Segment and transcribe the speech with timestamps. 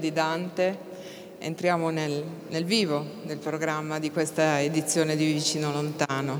[0.00, 0.76] di Dante,
[1.38, 6.38] entriamo nel, nel, vivo del programma di questa edizione di Vicino Lontano.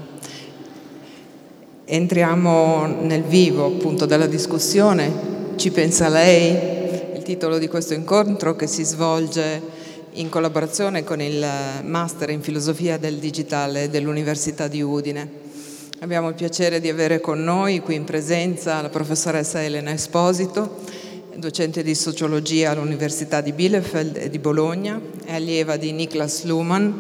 [1.85, 8.67] Entriamo nel vivo appunto della discussione, ci pensa lei, il titolo di questo incontro che
[8.67, 9.61] si svolge
[10.13, 11.47] in collaborazione con il
[11.85, 15.49] Master in Filosofia del Digitale dell'Università di Udine.
[16.01, 20.79] Abbiamo il piacere di avere con noi qui in presenza la professoressa Elena Esposito,
[21.41, 26.93] docente di sociologia all'Università di Bielefeld e di Bologna, è allieva di Niklas Luhmann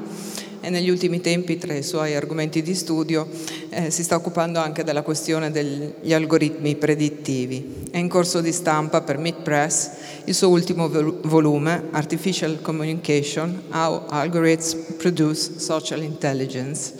[0.61, 3.29] e negli ultimi tempi tra i suoi argomenti di studio
[3.69, 7.85] eh, si sta occupando anche della questione degli algoritmi predittivi.
[7.91, 9.91] È in corso di stampa per Mid Press
[10.25, 16.95] il suo ultimo volume, Artificial Communication, How Algorithms Produce Social Intelligence.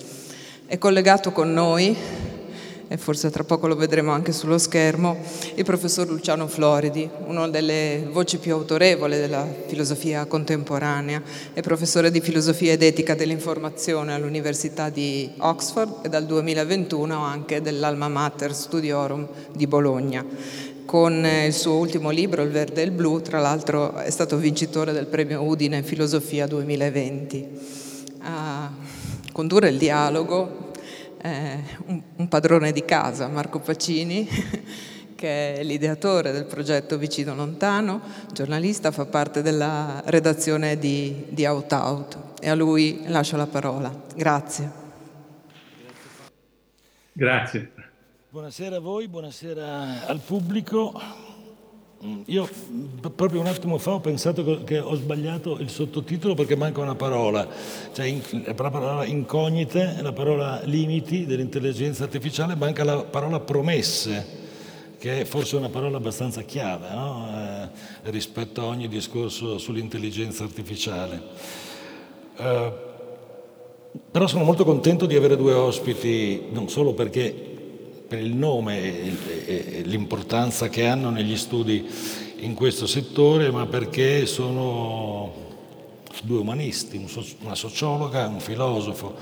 [0.67, 1.97] È collegato con noi
[2.93, 5.17] e forse tra poco lo vedremo anche sullo schermo,
[5.55, 12.21] il professor Luciano Floridi, una delle voci più autorevoli della filosofia contemporanea, è professore di
[12.21, 19.69] filosofia ed etica dell'informazione all'Università di Oxford e dal 2021 anche dell'Alma Mater Studiorum di
[19.69, 20.27] Bologna.
[20.85, 24.91] Con il suo ultimo libro, Il Verde e il Blu, tra l'altro è stato vincitore
[24.91, 27.49] del premio Udine in Filosofia 2020.
[28.23, 28.73] A
[29.31, 30.70] condurre il dialogo
[31.23, 34.29] eh, un, un, padrone di casa, Marco Pacini,
[35.15, 38.01] che è l'ideatore del progetto Vicino Lontano,
[38.33, 43.93] giornalista, fa parte della redazione di, di Out Out e a lui lascio la parola.
[44.15, 44.79] Grazie.
[47.13, 47.73] Grazie.
[48.31, 51.30] Buonasera a voi, buonasera al pubblico.
[52.03, 52.49] Mm, io
[53.15, 57.47] proprio un attimo fa ho pensato che ho sbagliato il sottotitolo perché manca una parola,
[57.93, 64.39] cioè la parola incognite, la parola limiti dell'intelligenza artificiale, manca la parola promesse,
[64.97, 67.29] che è forse una parola abbastanza chiave no?
[67.35, 71.23] eh, rispetto a ogni discorso sull'intelligenza artificiale.
[72.37, 72.73] Eh,
[74.11, 77.50] però sono molto contento di avere due ospiti, non solo perché
[78.11, 79.07] per il nome
[79.47, 81.89] e l'importanza che hanno negli studi
[82.39, 85.33] in questo settore, ma perché sono
[86.25, 87.07] due umanisti,
[87.43, 89.15] una sociologa e un filosofo.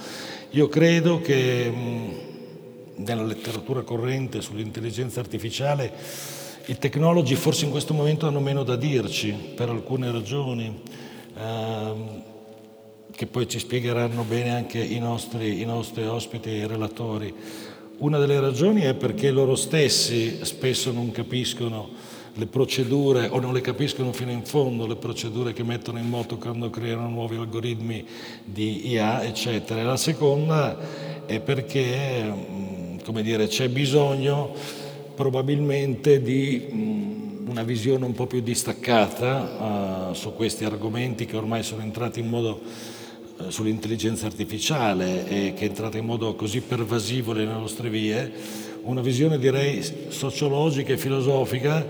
[0.53, 1.71] Io credo che
[2.95, 5.93] nella letteratura corrente sull'intelligenza artificiale
[6.65, 10.81] i tecnologi forse in questo momento hanno meno da dirci per alcune ragioni.
[11.37, 12.23] Ehm,
[13.19, 17.35] che poi ci spiegheranno bene anche i nostri, i nostri ospiti e relatori.
[17.99, 21.89] Una delle ragioni è perché loro stessi spesso non capiscono
[22.35, 26.37] le procedure o non le capiscono fino in fondo le procedure che mettono in moto
[26.37, 28.07] quando creano nuovi algoritmi
[28.45, 29.83] di IA, eccetera.
[29.83, 30.79] la seconda
[31.27, 32.33] è perché,
[33.05, 34.55] come dire, c'è bisogno
[35.17, 36.67] probabilmente di
[37.49, 42.29] una visione un po' più distaccata uh, su questi argomenti che ormai sono entrati in
[42.29, 42.61] modo
[43.49, 48.33] sull'intelligenza artificiale e che è entrata in modo così pervasivo nelle nostre vie,
[48.83, 51.87] una visione direi sociologica e filosofica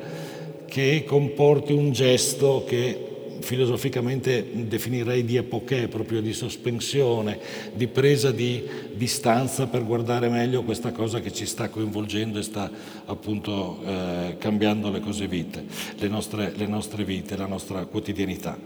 [0.67, 3.05] che comporti un gesto che
[3.41, 7.39] filosoficamente definirei di epoché, proprio di sospensione,
[7.73, 8.63] di presa di
[8.95, 12.71] distanza per guardare meglio questa cosa che ci sta coinvolgendo e sta
[13.07, 15.65] appunto eh, cambiando le cose vite,
[15.97, 18.59] le nostre, le nostre vite, la nostra quotidianità.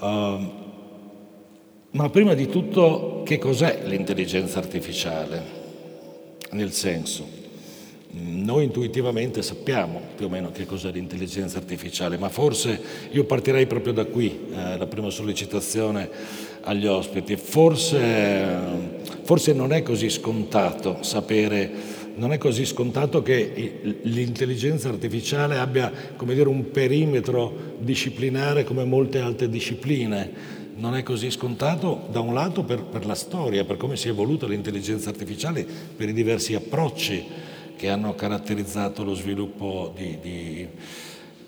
[0.00, 0.66] Uh,
[1.98, 5.42] ma prima di tutto, che cos'è l'intelligenza artificiale?
[6.52, 7.26] Nel senso,
[8.12, 12.80] noi intuitivamente sappiamo più o meno che cos'è l'intelligenza artificiale, ma forse
[13.10, 16.08] io partirei proprio da qui, eh, la prima sollecitazione
[16.60, 17.34] agli ospiti.
[17.34, 18.46] Forse,
[19.22, 21.68] forse non è così scontato sapere,
[22.14, 29.48] non è così scontato che l'intelligenza artificiale abbia dire, un perimetro disciplinare come molte altre
[29.48, 34.08] discipline non è così scontato da un lato per, per, la storia, per come si
[34.08, 37.26] è evoluta l'intelligenza artificiale, per i diversi approcci
[37.76, 40.68] che hanno caratterizzato lo sviluppo di, di,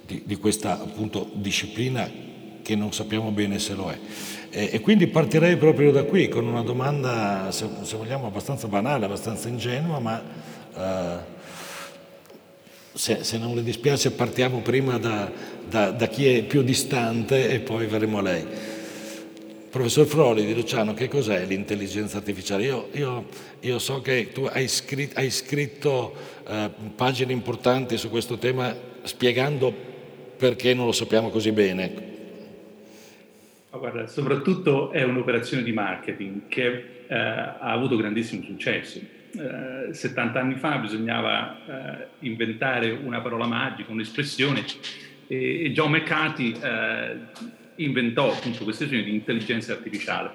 [0.07, 2.11] di, di questa appunto, disciplina
[2.63, 3.99] che non sappiamo bene se lo è.
[4.51, 9.05] E, e, quindi partirei proprio da qui con una domanda, se, se vogliamo, abbastanza banale,
[9.05, 10.23] abbastanza ingenua, ma
[10.77, 11.39] eh,
[12.93, 15.31] se, se, non le dispiace partiamo prima da,
[15.69, 18.79] da, da chi è più distante e poi verremo a lei.
[19.71, 22.65] Professor Froli di Luciano, che cos'è l'intelligenza artificiale?
[22.65, 23.29] Io, io,
[23.61, 26.13] io so che tu hai scritto, hai scritto
[26.45, 28.75] eh, pagine importanti su questo tema
[29.05, 29.73] spiegando
[30.37, 32.09] perché non lo sappiamo così bene.
[33.71, 38.99] Ma guarda, soprattutto è un'operazione di marketing che eh, ha avuto grandissimo successo.
[38.99, 44.65] Eh, 70 anni fa bisognava eh, inventare una parola magica, un'espressione
[45.29, 50.33] E, John McCarthy eh, inventò appunto questa questione di intelligenza artificiale.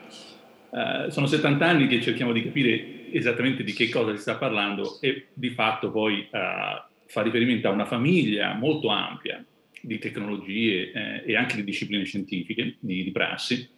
[0.72, 5.00] Eh, sono 70 anni che cerchiamo di capire esattamente di che cosa si sta parlando
[5.00, 9.44] e di fatto poi eh, fa riferimento a una famiglia molto ampia
[9.80, 13.70] di tecnologie eh, e anche di discipline scientifiche, di, di prassi,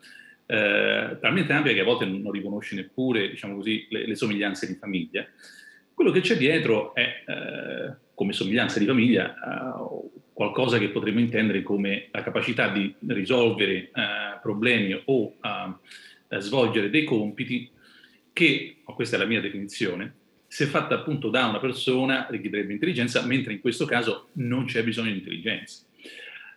[0.46, 4.76] eh, talmente ampia che a volte non riconosce neppure diciamo così, le, le, somiglianze di
[4.76, 5.28] famiglia.
[5.94, 11.64] Quello che c'è dietro è, eh, come somiglianza di famiglia, eh, qualcosa che potremmo intendere
[11.64, 13.90] come la capacità di risolvere eh,
[14.40, 15.34] problemi o
[16.38, 17.68] svolgere dei compiti
[18.34, 20.14] che, questa è la mia definizione,
[20.46, 25.10] se fatta appunto da una persona richiederebbe intelligenza, mentre in questo caso non c'è bisogno
[25.10, 25.86] di intelligenza.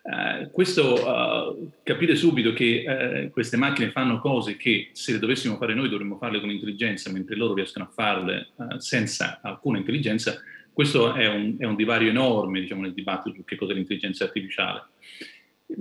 [0.02, 5.56] Uh, questo uh, capire subito che uh, queste macchine fanno cose che se le dovessimo
[5.56, 10.38] fare noi dovremmo farle con intelligenza, mentre loro riescono a farle senza alcuna intelligenza,
[10.72, 14.84] questo è un, è un divario enorme diciamo, nel dibattito su che cos'è l'intelligenza artificiale.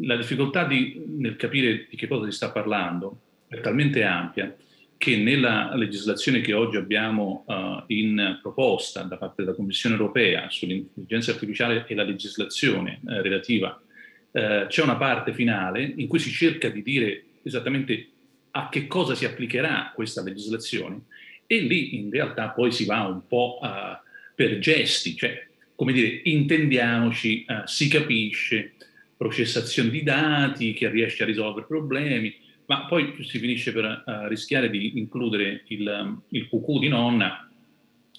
[0.02, 4.56] La difficoltà di, nel capire di che cosa si sta parlando è talmente ampia
[5.00, 11.32] che nella legislazione che oggi abbiamo uh, in proposta da parte della Commissione europea sull'intelligenza
[11.32, 13.82] artificiale e la legislazione uh, relativa,
[14.32, 18.10] uh, c'è una parte finale in cui si cerca di dire esattamente
[18.52, 21.04] a che cosa si applicherà questa legislazione
[21.48, 23.60] e lì in realtà poi si va un po'
[24.40, 28.72] per gesti, cioè come dire, intendiamoci, si capisce,
[29.18, 32.34] processazione di dati che riesce a risolvere problemi,
[32.68, 37.50] ma poi si finisce per uh, rischiare di includere il, il cucù di nonna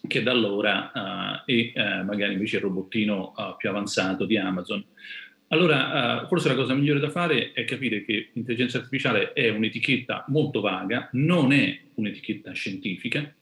[0.06, 4.84] che da allora uh, è uh, magari invece il robottino più avanzato di Amazon.
[5.48, 10.60] Allora, forse la cosa migliore da fare è capire che l'intelligenza artificiale è un'etichetta molto
[10.60, 13.34] vaga, non è un'etichetta scientifica.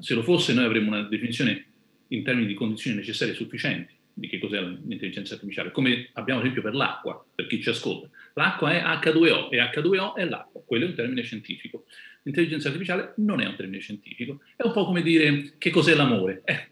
[0.00, 1.66] se lo fosse noi avremmo una definizione
[2.14, 6.62] in termini di condizioni necessarie e sufficienti di che cos'è l'intelligenza artificiale, come abbiamo esempio
[6.62, 8.08] per l'acqua, per chi ci ascolta.
[8.34, 11.86] L'acqua è H2O e H2O è l'acqua, quello è un termine scientifico.
[12.22, 16.42] L'intelligenza artificiale non è un termine scientifico, è un po' come dire che cos'è l'amore,
[16.44, 16.68] eh.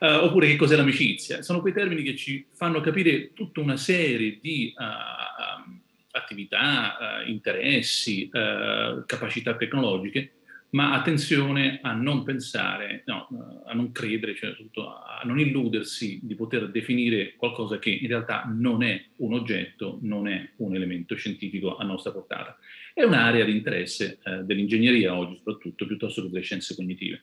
[0.00, 1.40] uh, oppure che cos'è l'amicizia.
[1.42, 5.78] Sono quei termini che ci fanno capire tutta una serie di uh,
[6.10, 10.32] attività, uh, interessi, capacità tecnologiche
[10.72, 13.28] ma attenzione a non pensare, no,
[13.66, 18.82] a non credere, cioè a non illudersi di poter definire qualcosa che in realtà non
[18.82, 22.56] è un oggetto, non è un elemento scientifico a nostra portata.
[22.94, 27.22] È un'area di interesse eh, dell'ingegneria oggi soprattutto, piuttosto che delle scienze cognitive.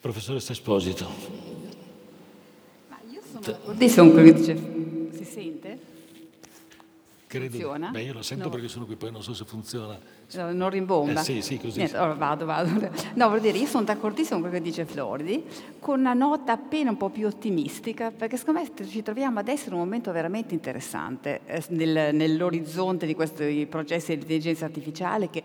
[0.00, 1.08] Professoressa Esposito.
[2.88, 4.79] Ma io sono d'accordissimo con quello che dice.
[7.30, 7.90] Credo, funziona?
[7.90, 8.50] Beh, io lo sento no.
[8.50, 9.96] perché sono qui, poi non so se funziona.
[10.32, 11.20] No, non rimbomba?
[11.20, 11.78] Eh, sì, sì, così.
[11.78, 12.90] Niente, allora vado, vado.
[13.14, 15.44] No, vuol dire, io sono d'accordissimo con quello che dice Floridi,
[15.78, 19.74] con una nota appena un po' più ottimistica, perché secondo me ci troviamo adesso in
[19.74, 25.44] un momento veramente interessante eh, nel, nell'orizzonte di questi processi di intelligenza artificiale che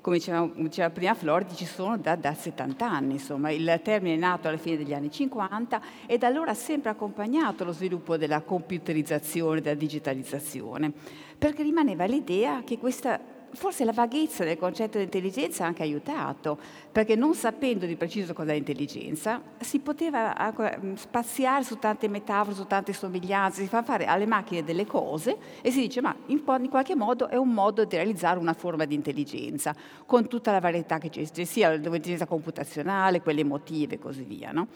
[0.00, 4.48] come diceva, prima Floridi, ci sono da, da, 70 anni, insomma, il termine è nato
[4.48, 9.60] alla fine degli anni 50 e da allora ha sempre accompagnato lo sviluppo della computerizzazione,
[9.60, 10.92] della digitalizzazione,
[11.36, 16.58] perché rimaneva l'idea che questa forse la vaghezza del concetto di intelligenza ha anche aiutato,
[16.90, 20.52] perché non sapendo di preciso cosa è intelligenza, si poteva
[20.94, 25.70] spaziare su tante metafore, su tante somiglianze, si fa fare alle macchine delle cose e
[25.70, 29.74] si dice ma in, qualche modo è un modo di realizzare una forma di intelligenza,
[30.06, 34.52] con tutta la varietà che c'è, sia l'intelligenza computazionale, quelle emotive e così via.
[34.52, 34.68] No?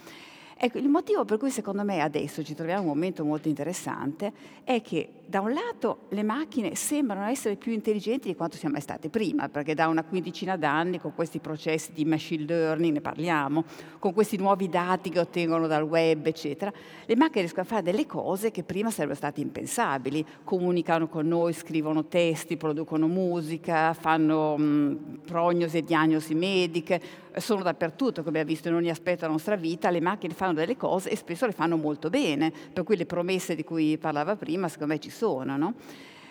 [0.56, 4.32] Ecco, il motivo per cui secondo me adesso ci troviamo in un momento molto interessante
[4.62, 8.82] è che da un lato le macchine sembrano essere più intelligenti di quanto siamo mai
[8.82, 13.64] state prima, perché da una quindicina d'anni con questi processi di machine learning, ne parliamo,
[13.98, 16.72] con questi nuovi dati che ottengono dal web, eccetera,
[17.06, 21.52] le macchine riescono a fare delle cose che prima sarebbero state impensabili, comunicano con noi,
[21.52, 27.00] scrivono testi, producono musica, fanno mh, prognosi e diagnosi mediche,
[27.36, 30.76] sono dappertutto, come abbiamo visto in ogni aspetto della nostra vita, le macchine fanno delle
[30.76, 34.68] cose e spesso le fanno molto bene, per cui le promesse di cui parlava prima
[34.68, 35.56] secondo me ci sono.
[35.56, 35.75] No?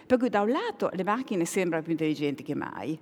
[0.06, 3.00] Per cui da un lato le macchine sembrano più intelligenti che mai,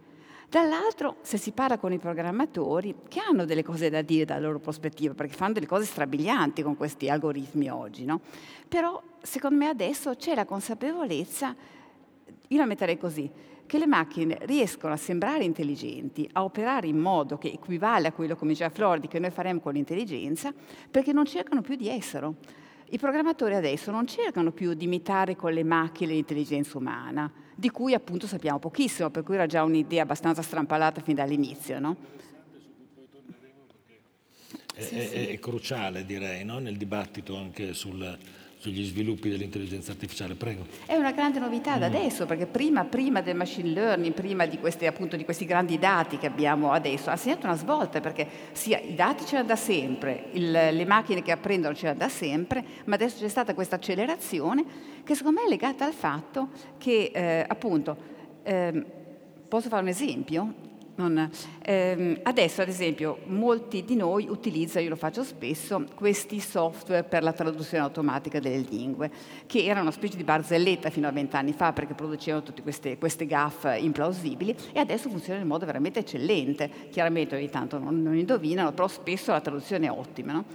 [0.47, 4.59] dall'altro se si parla con i programmatori che hanno delle cose da dire dalla loro
[4.59, 8.21] prospettiva, perché fanno delle cose strabilianti con questi algoritmi oggi, no?
[8.67, 11.55] però secondo me adesso c'è la consapevolezza,
[12.47, 13.29] io la metterei così,
[13.65, 18.35] che le macchine riescono a sembrare intelligenti, a operare in modo che equivale a quello,
[18.35, 20.53] come diceva Floridi, che noi faremo con l'intelligenza,
[20.91, 22.35] perché non cercano più di esserlo.
[22.93, 27.93] I programmatori adesso non cercano più di imitare con le macchine l'intelligenza umana, di cui
[27.93, 31.79] appunto sappiamo pochissimo, per cui era già un'idea abbastanza strampalata fin dall'inizio.
[31.79, 31.95] No?
[34.73, 35.27] è, sì, sì.
[35.27, 36.59] è cruciale direi no?
[36.59, 38.17] nel dibattito anche sul,
[38.61, 40.35] sugli sviluppi dell'intelligenza artificiale.
[40.35, 40.67] Prego.
[40.85, 41.95] È una grande novità da mm.
[41.95, 46.19] adesso, perché prima, prima, del machine learning, prima di questi, appunto, di questi, grandi dati
[46.19, 50.51] che abbiamo adesso, ha segnato una svolta, perché sia i dati c'erano da sempre, il,
[50.51, 54.63] le macchine che apprendono c'erano da sempre, ma adesso c'è stata questa accelerazione
[55.03, 57.97] che secondo me è legata al fatto che, eh, appunto,
[58.43, 58.85] eh,
[59.47, 60.53] posso fare un esempio?
[61.01, 61.31] Non,
[61.63, 67.23] ehm, adesso, ad esempio, molti di noi utilizzano, io lo faccio spesso, questi software per
[67.23, 69.09] la traduzione automatica delle lingue,
[69.47, 73.25] che erano una specie di barzelletta fino a vent'anni fa perché producevano tutte queste, queste
[73.25, 76.69] gaffe implausibili e adesso funzionano in modo veramente eccellente.
[76.91, 80.33] Chiaramente ogni tanto non, non indovinano, però spesso la traduzione è ottima.
[80.33, 80.45] No?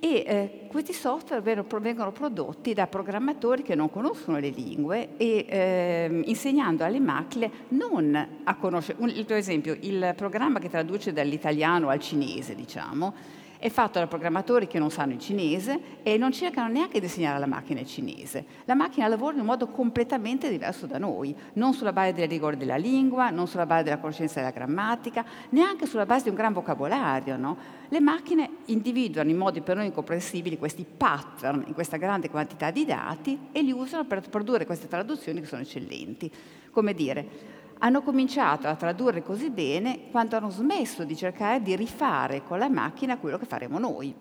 [0.00, 1.42] E eh, questi software
[1.80, 8.40] vengono prodotti da programmatori che non conoscono le lingue e eh, insegnando alle macchine non
[8.44, 14.06] a conoscere, per esempio il programma che traduce dall'italiano al cinese, diciamo, è fatto da
[14.06, 17.86] programmatori che non sanno il cinese e non cercano neanche di insegnare alla macchina il
[17.86, 18.44] cinese.
[18.66, 22.58] La macchina lavora in un modo completamente diverso da noi, non sulla base del rigore
[22.58, 26.52] della lingua, non sulla base della conoscenza della grammatica, neanche sulla base di un gran
[26.52, 27.38] vocabolario.
[27.38, 27.56] No?
[27.88, 32.84] Le macchine individuano in modi per noi incomprensibili questi pattern in questa grande quantità di
[32.84, 36.30] dati e li usano per produrre queste traduzioni che sono eccellenti.
[36.70, 42.42] Come dire, hanno cominciato a tradurre così bene quando hanno smesso di cercare di rifare
[42.42, 44.14] con la macchina quello che faremo noi,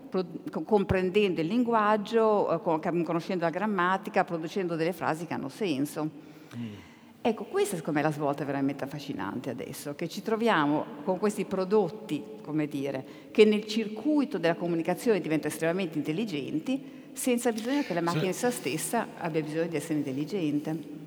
[0.65, 6.09] comprendendo il linguaggio, eh, conoscendo la grammatica, producendo delle frasi che hanno senso.
[6.55, 6.91] Mm.
[7.25, 11.45] Ecco, questa secondo me è la svolta veramente affascinante adesso, che ci troviamo con questi
[11.45, 18.01] prodotti, come dire, che nel circuito della comunicazione diventano estremamente intelligenti, senza bisogno che la
[18.01, 21.02] macchina in se stessa abbia bisogno di essere intelligente.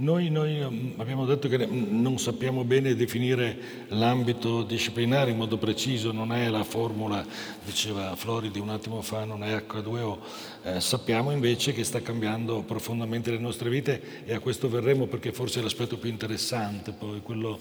[0.00, 6.12] Noi, noi, mm, abbiamo detto che non sappiamo bene definire l'ambito disciplinare in modo preciso,
[6.12, 7.26] non è la formula,
[7.64, 10.18] diceva Floridi un attimo fa, non è H2O.
[10.62, 15.32] Eh, sappiamo invece che sta cambiando profondamente le nostre vite e a questo verremo perché
[15.32, 17.58] forse è l'aspetto più interessante, poi quello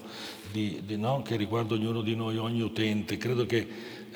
[0.51, 1.24] di, di, no?
[1.24, 3.17] che riguarda ognuno di noi, ogni utente.
[3.17, 3.67] Credo che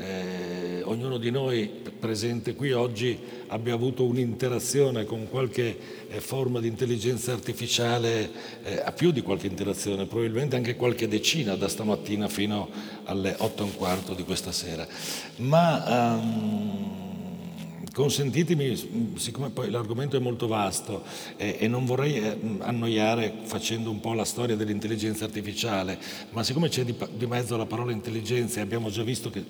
[0.02, 3.18] eh, ognuno di noi presente qui oggi
[3.48, 5.78] abbia avuto un'interazione con qualche
[6.10, 8.30] eh, forma di intelligenza artificiale,
[8.64, 12.70] eh, a più di qualche interazione, probabilmente anche qualche decina da stamattina fino
[13.04, 14.88] alle otto e un quarto di questa sera.
[15.38, 17.02] Ma um,
[17.94, 21.04] consentitemi, siccome poi l'argomento è molto vasto
[21.38, 26.00] eh, e non vorrei eh, annoiare facendo un po' la storia dell'intelligenza artificiale,
[26.32, 29.44] ma siccome c'è di, di mezzo la parola intelligenza e abbiamo già visto che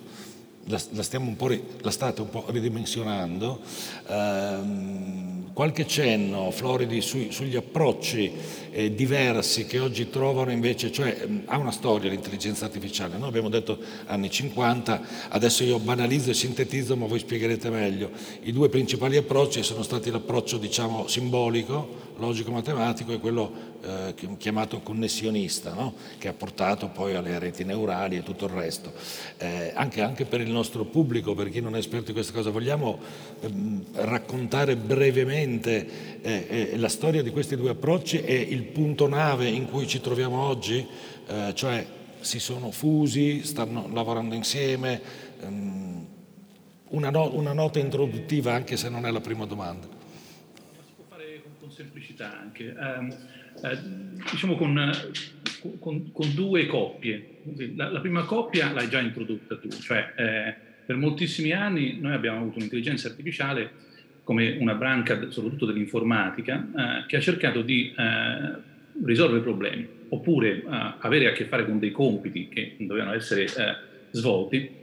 [0.66, 1.36] la, la, un
[1.80, 3.60] la state un po' ridimensionando.
[4.08, 8.32] Ehm, qualche cenno, Floridi, su, sugli approcci
[8.70, 13.18] eh, diversi che oggi trovano invece, cioè ha una storia l'intelligenza artificiale.
[13.18, 18.10] Noi abbiamo detto anni 50, adesso io banalizzo e sintetizzo, ma voi spiegherete meglio.
[18.42, 23.52] I due principali approcci sono stati l'approccio diciamo simbolico, logico-matematico e quello
[23.82, 25.94] eh, chiamato connessionista, no?
[26.18, 28.92] che ha portato poi alle reti neurali e tutto il resto.
[29.38, 32.50] Eh, anche, anche, per il nostro pubblico, per chi non è esperto di questa cosa,
[32.50, 32.98] vogliamo
[33.40, 39.48] ehm, raccontare brevemente eh, eh, la storia di questi due approcci e il punto nave
[39.48, 40.86] in cui ci troviamo oggi,
[41.26, 41.86] eh, cioè
[42.20, 45.00] si sono fusi, stanno lavorando insieme.
[45.40, 46.06] Ehm,
[46.92, 49.86] una, no, una nota introduttiva anche se non è la prima domanda.
[49.86, 52.74] Si può fare con, con semplicità anche.
[52.76, 53.14] Um,
[53.62, 53.78] eh,
[54.30, 54.90] diciamo con,
[55.78, 57.40] con, con, due coppie.
[57.76, 60.54] La, la, prima coppia l'hai già introdotta tu, cioè eh,
[60.86, 63.90] per moltissimi anni noi abbiamo avuto un'intelligenza artificiale
[64.24, 68.52] come una branca soprattutto dell'informatica eh, che ha cercato di eh,
[69.04, 73.46] risolvere problemi oppure eh, avere a che fare con dei compiti che dovevano essere
[74.10, 74.80] svolti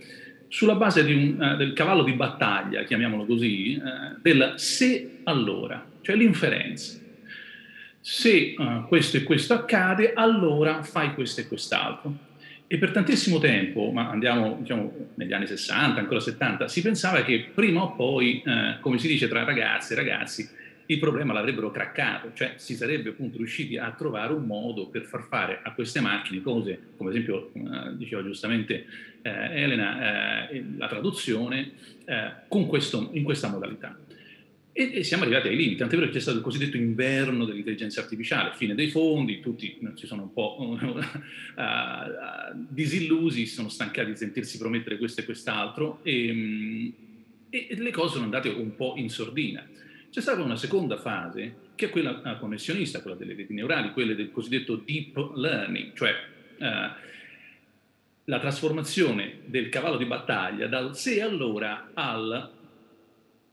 [0.48, 3.79] sulla base un, del cavallo di battaglia, chiamiamolo così,
[4.20, 6.98] del se allora, cioè l'inferenza
[8.01, 12.28] se uh, questo e questo accade, allora fai questo e quest'altro.
[12.66, 17.51] E per tantissimo tempo, ma andiamo diciamo, negli anni 60, ancora 70, si pensava che
[17.54, 20.50] prima o poi, eh, come si dice tra ragazze e ragazzi,
[20.86, 25.28] il problema l'avrebbero craccato, cioè si sarebbe appunto riusciti a trovare un modo per far
[25.28, 28.86] fare a queste macchine cose, come ad esempio eh, diceva giustamente
[29.22, 31.72] eh, Elena, eh, la traduzione,
[32.06, 33.96] eh, questo, in questa modalità.
[34.79, 38.00] E, e, siamo arrivati ai limiti, tant'è vero che c'è stato il cosiddetto inverno dell'intelligenza
[38.00, 40.98] artificiale, fine dei fondi, tutti si sono un po' uh,
[42.55, 46.93] disillusi, si sono stancati di sentirsi promettere questo e quest'altro e,
[47.50, 49.67] e, le cose sono andate un po' in sordina.
[50.09, 54.15] C'è stata una seconda fase, che è quella uh, connessionista, quella delle reti neurali, quelle
[54.15, 56.13] del cosiddetto deep learning, cioè
[56.57, 56.63] uh,
[58.24, 62.59] la trasformazione del cavallo di battaglia dal se allora al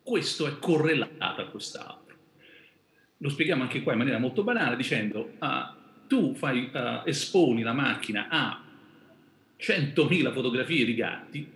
[0.06, 2.16] questo è correlato a quest'altro.
[3.18, 7.72] Lo spieghiamo anche qua in maniera molto banale dicendo uh, tu fai, uh, esponi la
[7.72, 8.62] macchina a
[9.58, 11.50] 100.000 fotografie di gatti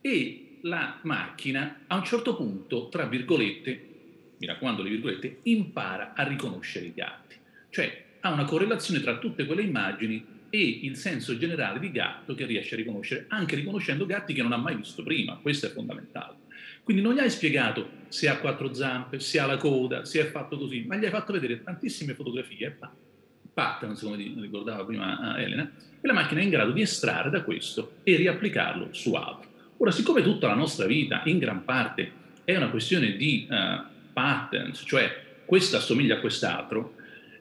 [0.00, 3.88] e la macchina a un certo punto, tra virgolette,
[4.38, 7.36] mi raccomando le virgolette, impara a riconoscere i gatti.
[7.70, 12.44] Cioè ha una correlazione tra tutte quelle immagini e il senso generale di gatto che
[12.44, 16.42] riesce a riconoscere, anche riconoscendo gatti che non ha mai visto prima, questo è fondamentale.
[16.84, 20.24] Quindi non gli hai spiegato se ha quattro zampe, se ha la coda, se è
[20.26, 22.76] fatto così, ma gli hai fatto vedere tantissime fotografie,
[23.52, 27.42] patterns come ricordava prima eh, Elena, e la macchina è in grado di estrarre da
[27.42, 29.48] questo e riapplicarlo su altro.
[29.78, 34.84] Ora, siccome tutta la nostra vita in gran parte è una questione di uh, patterns,
[34.86, 36.94] cioè questo assomiglia a quest'altro,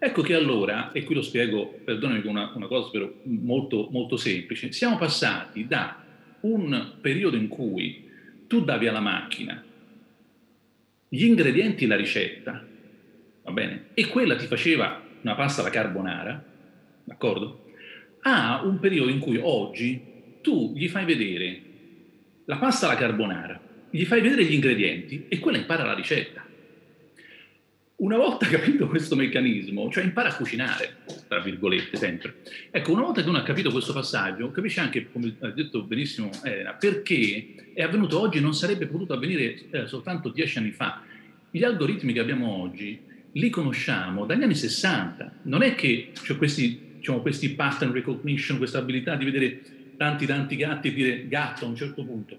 [0.05, 4.17] Ecco che allora, e qui lo spiego, perdonami con una, una cosa spero molto, molto
[4.17, 6.03] semplice, siamo passati da
[6.41, 8.11] un periodo in cui
[8.47, 9.63] tu davi alla macchina
[11.13, 12.65] gli ingredienti e la ricetta,
[13.43, 13.89] va bene?
[13.93, 16.43] E quella ti faceva una pasta alla carbonara,
[17.03, 17.65] d'accordo?
[18.21, 20.01] A un periodo in cui oggi
[20.41, 21.61] tu gli fai vedere
[22.45, 26.43] la pasta alla carbonara, gli fai vedere gli ingredienti e quella impara la ricetta
[28.03, 32.35] una volta capito questo meccanismo, cioè impara a cucinare, tra virgolette, sempre.
[32.69, 36.29] Ecco, una volta che uno ha capito questo passaggio, capisce anche, come ha detto benissimo
[36.43, 41.01] Elena, perché è avvenuto oggi non sarebbe potuto avvenire eh, soltanto dieci anni fa.
[41.49, 42.99] Gli algoritmi che abbiamo oggi
[43.31, 45.39] li conosciamo dagli anni 60.
[45.43, 49.61] Non è che c'è questi, diciamo, questi pattern recognition, questa abilità di vedere
[49.95, 52.37] tanti tanti gatti e dire gatto a un certo punto.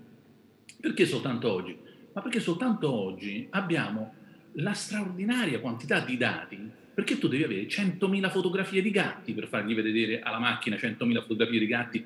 [0.78, 1.74] Perché soltanto oggi?
[2.12, 4.22] Ma perché soltanto oggi abbiamo
[4.54, 6.58] la straordinaria quantità di dati,
[6.94, 11.58] perché tu devi avere 100.000 fotografie di gatti per fargli vedere alla macchina 100.000 fotografie
[11.58, 12.04] di gatti?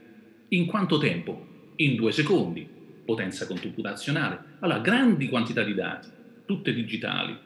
[0.49, 1.47] In quanto tempo?
[1.77, 2.67] In due secondi,
[3.05, 4.39] potenza computazionale.
[4.61, 6.09] Allora, grandi quantità di dati,
[6.47, 7.37] tutte digitali,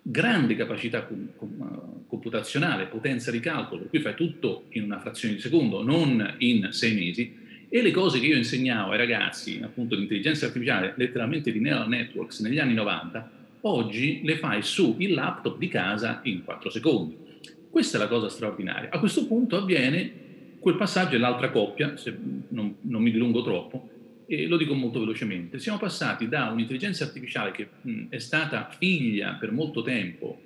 [0.00, 1.08] grande capacità
[2.06, 6.94] computazionale, potenza di calcolo, cui fai tutto in una frazione di secondo, non in sei
[6.94, 11.58] mesi, e le cose che io insegnavo ai ragazzi, appunto, di intelligenza artificiale, letteralmente di
[11.58, 13.30] neural networks negli anni 90,
[13.62, 17.16] oggi le fai su il laptop di casa in 4 secondi.
[17.70, 18.90] Questa è la cosa straordinaria.
[18.90, 20.24] A questo punto avviene
[20.58, 22.16] quel passaggio e l'altra coppia, se
[22.48, 23.88] non, non, mi dilungo troppo,
[24.26, 25.58] e lo dico molto velocemente.
[25.58, 30.40] Siamo passati da un'intelligenza artificiale che mh, è stata figlia per molto tempo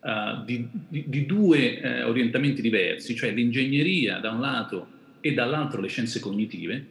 [0.00, 4.86] uh, di, di, di, due uh, orientamenti diversi, cioè l'ingegneria da un lato
[5.20, 6.86] e dall'altro le scienze cognitive,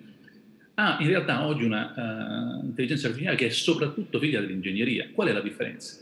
[0.79, 5.09] ha in realtà oggi un'intelligenza uh, artificiale che è soprattutto figlia dell'ingegneria.
[5.11, 5.97] Qual è la differenza?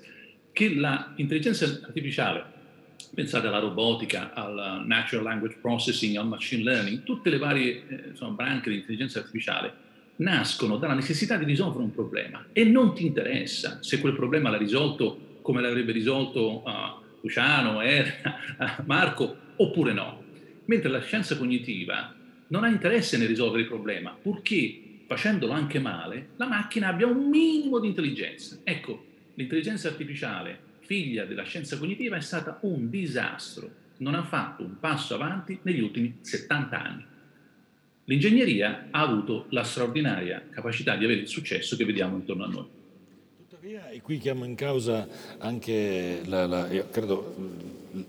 [0.52, 2.44] Che l'intelligenza artificiale,
[3.14, 8.36] pensate alla robotica, al natural language processing, al machine learning, tutte le varie eh, insomma,
[8.36, 9.86] branche di intelligenza artificiale
[10.18, 14.58] nascono dalla necessità di risolvere un problema e non ti interessa se quel problema l'ha
[14.58, 16.72] risolto come l'avrebbe risolto uh,
[17.22, 18.38] Luciano, Era,
[18.86, 20.24] Marco oppure no.
[20.66, 22.14] Mentre la scienza cognitiva
[22.48, 27.30] non ha interesse nel risolvere il problema, purché facendolo anche male, la macchina abbia un
[27.30, 28.58] minimo di intelligenza.
[28.64, 29.06] Ecco,
[29.36, 35.16] l'intelligenza artificiale, figlia della scienza cognitiva, è stata un disastro, non ha fatto un passo
[35.16, 37.06] avanti negli ultimi 70 anni.
[38.06, 42.66] L'ingegneria ha avuto la straordinaria capacità di avere il successo che vediamo intorno a noi.
[43.38, 45.08] Tuttavia, e qui chiamo in causa
[45.40, 47.36] anche, la, la, credo,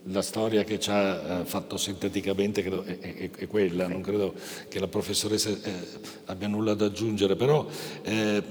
[0.05, 4.35] la storia che ci ha eh, fatto sinteticamente credo, è, è, è, quella, non credo
[4.69, 5.73] che la professoressa eh,
[6.27, 7.67] abbia nulla da aggiungere, però
[8.03, 8.43] eh,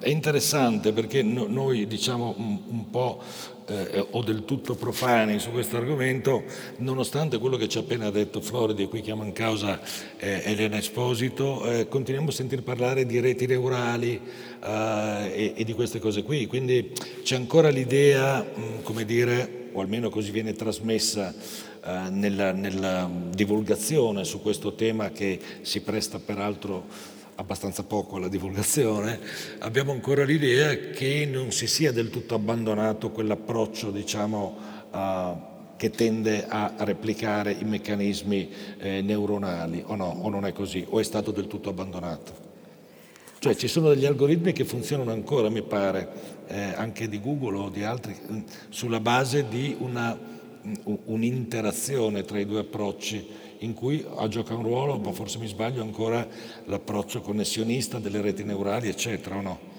[0.00, 3.22] è interessante perché no, noi diciamo un, un po'
[3.66, 6.44] eh, o del tutto profani su questo argomento,
[6.78, 9.80] nonostante quello che ci ha appena detto Floridi, qui chiamo in causa
[10.18, 14.20] eh, Elena Esposito, eh, continuiamo a sentir parlare di reti neurali
[14.62, 20.10] e, e, di queste cose qui, quindi c'è ancora l'idea, mh, come dire, o almeno
[20.10, 26.84] così viene trasmessa eh, nella, nella, divulgazione su questo tema che si presta peraltro
[27.34, 29.18] abbastanza poco alla divulgazione,
[29.60, 34.58] abbiamo ancora l'idea che non si sia del tutto abbandonato quell'approccio, diciamo,
[34.94, 40.86] eh, che tende a replicare i meccanismi eh, neuronali, o no, o non è così,
[40.88, 42.50] o è stato del tutto abbandonato.
[43.40, 46.08] Cioè ci sono degli algoritmi che funzionano ancora, mi pare,
[46.52, 52.38] eh, anche di Google o di altri, mm, sulla base di una, mm, un'interazione tra
[52.38, 56.26] i due approcci in cui gioca un ruolo, ma forse mi sbaglio, ancora
[56.64, 59.70] l'approccio connessionista delle reti neurali, eccetera, o no?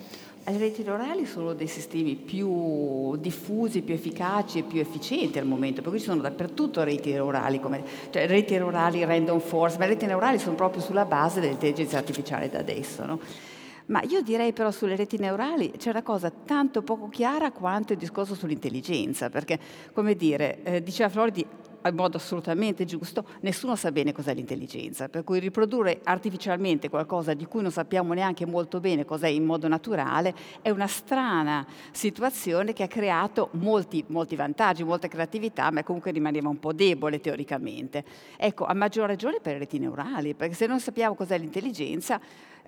[0.46, 5.82] le reti neurali sono dei sistemi più diffusi, più efficaci e più efficienti al momento,
[5.82, 9.92] per cui ci sono dappertutto reti neurali, come, cioè reti neurali random force, ma le
[9.92, 13.06] reti neurali sono proprio sulla base dell'intelligenza artificiale da adesso.
[13.06, 13.20] No?
[13.88, 18.00] Ma io direi però sulle reti neurali c'è una cosa tanto poco chiara quanto il
[18.00, 19.60] discorso sull'intelligenza, perché,
[19.94, 21.46] come dire, eh, diceva Floridi,
[21.90, 27.46] in modo assolutamente giusto, nessuno sa bene cos'è l'intelligenza, per cui riprodurre artificialmente qualcosa di
[27.46, 32.84] cui non sappiamo neanche molto bene cos'è in modo naturale è una strana situazione che
[32.84, 38.04] ha creato molti, molti vantaggi, molta creatività, ma comunque rimaneva un po' debole teoricamente.
[38.38, 42.20] Ecco, a maggior ragione per le reti neurali, perché se non sappiamo cos'è l'intelligenza,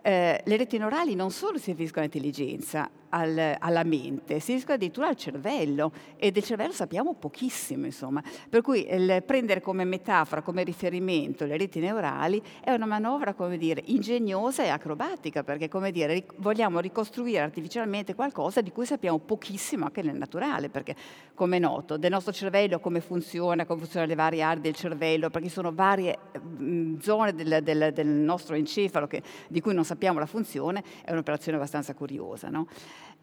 [0.05, 5.07] eh, le reti neurali non solo si riferiscono all'intelligenza, al, alla mente, si riferiscono addirittura
[5.07, 8.21] al cervello e del cervello sappiamo pochissimo, insomma.
[8.49, 8.85] Per cui
[9.25, 14.67] prendere come metafora, come riferimento le reti neurali è una manovra, come dire, ingegnosa e
[14.67, 20.69] acrobatica, perché, come dire, vogliamo ricostruire artificialmente qualcosa di cui sappiamo pochissimo anche nel naturale,
[20.69, 20.95] perché,
[21.33, 25.29] come è noto, del nostro cervello come funziona, come funzionano le varie aree del cervello,
[25.29, 30.19] perché sono varie mh, zone del, del, del nostro encefalo che, di cui non sappiamo
[30.19, 32.49] la funzione, è un'operazione abbastanza curiosa.
[32.49, 32.67] No?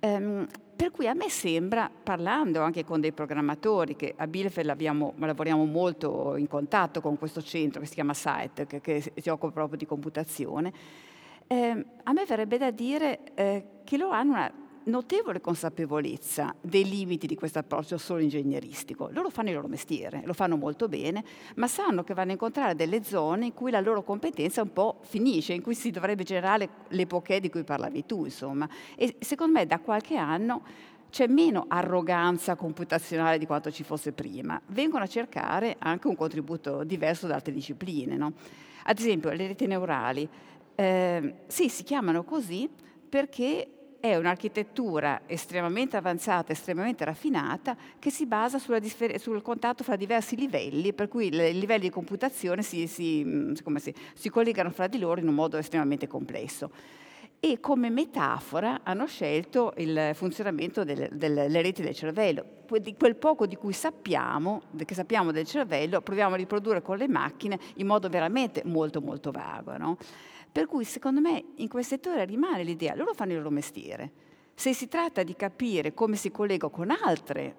[0.00, 4.66] Ehm, per cui a me sembra, parlando anche con dei programmatori, che a Bielefeld
[5.16, 9.52] lavoriamo molto in contatto con questo centro che si chiama SITE, che, che si occupa
[9.52, 10.72] proprio di computazione,
[11.46, 14.52] eh, a me verrebbe da dire eh, che loro hanno una
[14.84, 19.08] notevole consapevolezza dei limiti di questo approccio solo ingegneristico.
[19.12, 21.24] Loro fanno il loro mestiere, lo fanno molto bene,
[21.56, 24.98] ma sanno che vanno a incontrare delle zone in cui la loro competenza un po'
[25.02, 28.68] finisce, in cui si dovrebbe generare l'epoche di cui parlavi tu, insomma.
[28.96, 30.62] E secondo me da qualche anno
[31.10, 34.60] c'è meno arroganza computazionale di quanto ci fosse prima.
[34.68, 38.16] Vengono a cercare anche un contributo diverso da altre discipline.
[38.16, 38.32] No?
[38.84, 40.26] Ad esempio, le reti neurali,
[40.74, 42.68] eh, sì, si chiamano così
[43.08, 43.71] perché
[44.02, 50.92] è un'architettura estremamente avanzata, estremamente raffinata, che si basa differ- sul contatto fra diversi livelli,
[50.92, 55.20] per cui i livelli di computazione si, si, mm, si, si collegano fra di loro
[55.20, 56.72] in un modo estremamente complesso
[57.38, 62.44] e come metafora hanno scelto il funzionamento delle, delle, reti del cervello.
[62.96, 67.58] Quel poco di cui sappiamo, che sappiamo del cervello, proviamo a riprodurre con le macchine
[67.76, 69.76] in modo veramente molto molto vago.
[69.76, 69.96] No?
[70.52, 74.12] Per cui secondo me in quel settore rimane l'idea, loro fanno il loro mestiere.
[74.54, 77.56] Se si tratta di capire come si collega con altre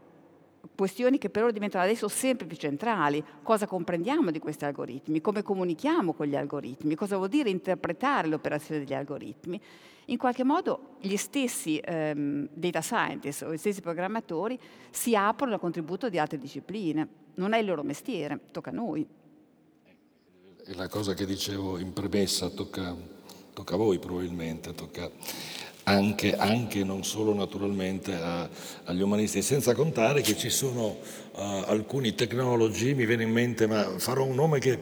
[0.75, 5.41] questioni che per loro diventano adesso sempre più centrali, cosa comprendiamo di questi algoritmi, come
[5.41, 9.59] comunichiamo con gli algoritmi, cosa vuol dire interpretare l'operazione degli algoritmi,
[10.05, 14.59] in qualche modo gli stessi ehm, data scientists o gli stessi programmatori
[14.91, 17.07] si aprono al contributo di altre discipline.
[17.35, 19.05] Non è il loro mestiere, tocca a noi
[20.65, 22.95] e la cosa che dicevo in premessa tocca,
[23.53, 25.11] tocca a voi probabilmente, tocca
[25.83, 28.47] anche, anche non solo naturalmente a,
[28.85, 30.99] agli umanisti, senza contare che ci sono
[31.33, 34.79] uh, alcuni tecnologi, mi viene in mente, ma farò un nome che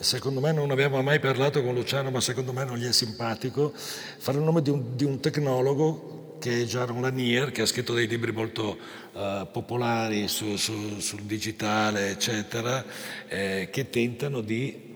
[0.00, 3.72] secondo me non abbiamo mai parlato con Luciano, ma secondo me non gli è simpatico,
[3.74, 7.94] farò il nome di un, di un tecnologo che è Jaron Lanier, che ha scritto
[7.94, 8.76] dei libri molto
[9.12, 12.84] uh, popolari su, su, sul digitale, eccetera,
[13.28, 14.90] eh, che tentano di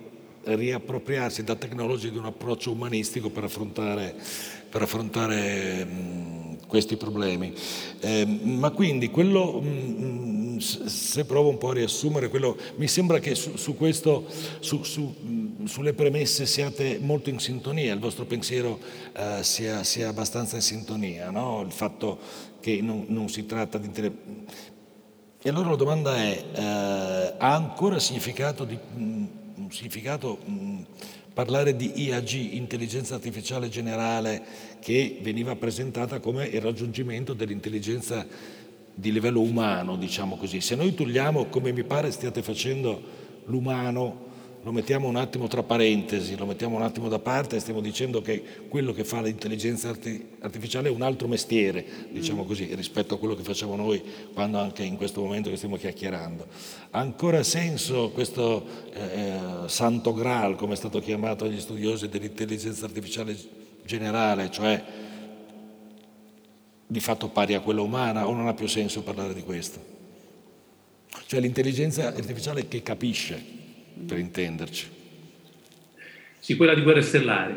[0.46, 4.14] riappropriarsi da tecnologie di un approccio umanistico per affrontare,
[4.68, 7.52] per affrontare mh, questi problemi.
[8.00, 13.35] Eh, ma quindi quello, mh, se provo un po' a riassumere, quello, mi sembra che
[13.35, 14.26] su, su questo,
[14.61, 15.14] su, su,
[15.64, 18.78] sulle premesse siate molto in sintonia, il vostro pensiero
[19.14, 21.62] eh, sia, sia, abbastanza in sintonia, no?
[21.64, 22.18] il fatto
[22.61, 23.90] che non, non si tratta di...
[25.42, 28.76] E allora la domanda è, eh, ha ancora significato di
[29.57, 30.85] un significato mh,
[31.35, 34.42] parlare di IAG, intelligenza artificiale generale,
[34.81, 38.27] che veniva presentata come il raggiungimento dell'intelligenza
[38.95, 40.61] di livello umano, diciamo così.
[40.61, 43.03] Se noi togliamo, come mi pare stiate facendo,
[43.45, 44.25] l'umano
[44.66, 48.20] lo mettiamo un attimo tra parentesi, lo mettiamo un attimo da parte e stiamo dicendo
[48.20, 49.90] che quello che fa l'intelligenza
[50.40, 52.46] artificiale è un altro mestiere, diciamo mm.
[52.48, 54.02] così, rispetto a quello che facciamo noi
[54.35, 56.48] quando anche in questo momento che stiamo chiacchierando.
[56.90, 62.87] Ha ancora senso questo eh, eh santo graal, come è stato chiamato dagli studiosi dell'intelligenza
[62.87, 63.37] artificiale
[63.85, 64.83] generale, cioè
[66.88, 69.79] di fatto pari a quella umana, o non ha più senso parlare di questo?
[71.24, 73.65] Cioè l'intelligenza artificiale che capisce,
[74.04, 74.88] per intenderci.
[76.38, 77.54] Sì, quella di guerre stellari,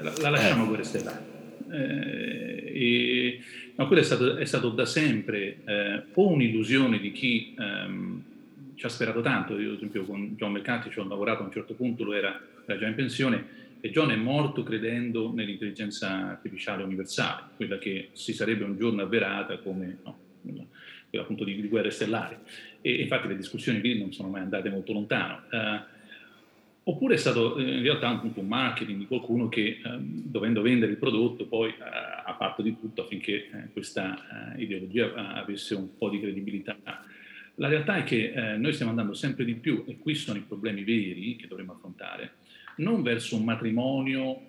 [0.00, 0.66] la, la lasciamo eh.
[0.66, 1.24] guerre stellari.
[1.70, 3.40] Eh, e,
[3.76, 8.22] ma quello è stato, è stato da sempre eh, o un'illusione di chi ehm,
[8.74, 11.52] ci ha sperato tanto, io ad esempio con John McCarthy ci ho lavorato a un
[11.52, 16.82] certo punto, lui era, era già in pensione, e John è morto credendo nell'intelligenza artificiale
[16.82, 20.18] universale, quella che si sarebbe un giorno avverata come no,
[21.08, 22.36] quella appunto di, di, guerre stellari.
[22.86, 25.42] E infatti le discussioni lì non sono mai andate molto lontano.
[25.50, 25.80] Uh,
[26.84, 30.96] oppure è stato in realtà un, un marketing di qualcuno che, um, dovendo vendere il
[30.96, 36.76] prodotto, poi ha fatto di tutto affinché uh, questa ideologia avesse un po' di credibilità.
[37.56, 40.84] La realtà è che noi stiamo andando sempre di più, e qui sono i problemi
[40.84, 42.34] veri che dovremmo affrontare,
[42.76, 44.40] non verso un matrimonio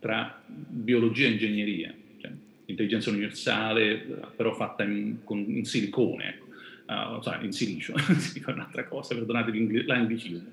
[0.00, 2.32] tra biologia e ingegneria, cioè
[2.64, 3.96] intelligenza universale
[4.34, 6.45] però fatta in, con, in silicone, ecco.
[6.86, 9.50] Uh, cioè in silicio, si fa un'altra cosa, perdonate
[9.84, 10.50] l'anglicismo.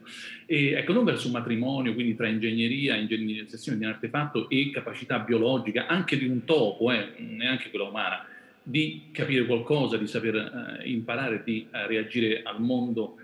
[0.48, 5.20] E ecco, non verso un matrimonio, quindi tra ingegneria, ingegnerizzazione di un artefatto e capacità
[5.20, 8.26] biologica, anche di un topo, eh, neanche quella umana,
[8.64, 13.18] di capire qualcosa, di saper uh, imparare, di uh, reagire al mondo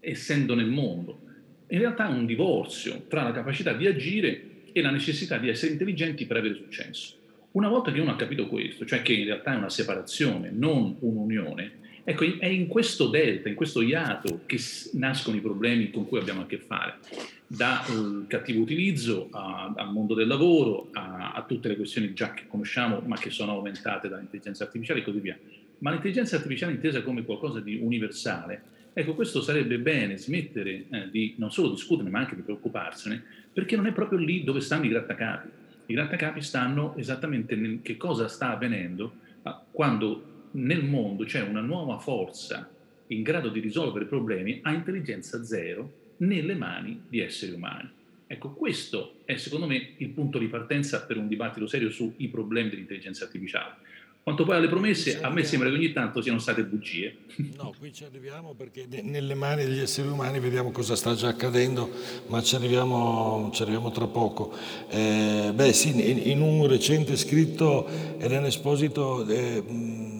[0.00, 1.28] essendo nel mondo
[1.72, 5.72] in realtà è un divorzio tra la capacità di agire e la necessità di essere
[5.72, 7.14] intelligenti per avere successo.
[7.52, 10.96] Una volta che uno ha capito questo, cioè che in realtà è una separazione, non
[10.98, 11.78] un'unione,
[12.10, 14.58] ecco, è in questo delta, in questo iato che
[14.92, 16.98] nascono i problemi con cui abbiamo a che fare,
[17.46, 22.44] dal cattivo utilizzo a, al mondo del lavoro, a, a tutte le questioni già che
[22.46, 25.38] conosciamo, ma che sono aumentate dall'intelligenza artificiale e così via.
[25.78, 31.34] Ma l'intelligenza artificiale intesa come qualcosa di universale Ecco, questo sarebbe bene smettere eh, di
[31.38, 34.88] non solo discuterne, ma anche di preoccuparsene, perché non è proprio lì dove stanno i
[34.88, 35.48] grattacapi.
[35.86, 39.28] I grattacapi stanno esattamente nel che cosa sta avvenendo
[39.70, 42.68] quando nel mondo c'è una nuova forza
[43.08, 47.90] in grado di risolvere problemi a intelligenza zero nelle mani di esseri umani.
[48.26, 52.70] Ecco, questo è secondo me il punto di partenza per un dibattito serio sui problemi
[52.70, 53.88] dell'intelligenza artificiale
[54.22, 57.16] quanto poi alle promesse, a me sembra che ogni tanto siano state bugie.
[57.56, 61.90] No, qui ci arriviamo perché nelle mani degli esseri umani vediamo cosa sta già accadendo,
[62.26, 64.54] ma ci arriviamo, ci arriviamo tra poco.
[64.88, 67.86] Eh, beh sì, in, un recente scritto
[68.18, 69.26] Elena Esposito...
[69.26, 70.18] Eh,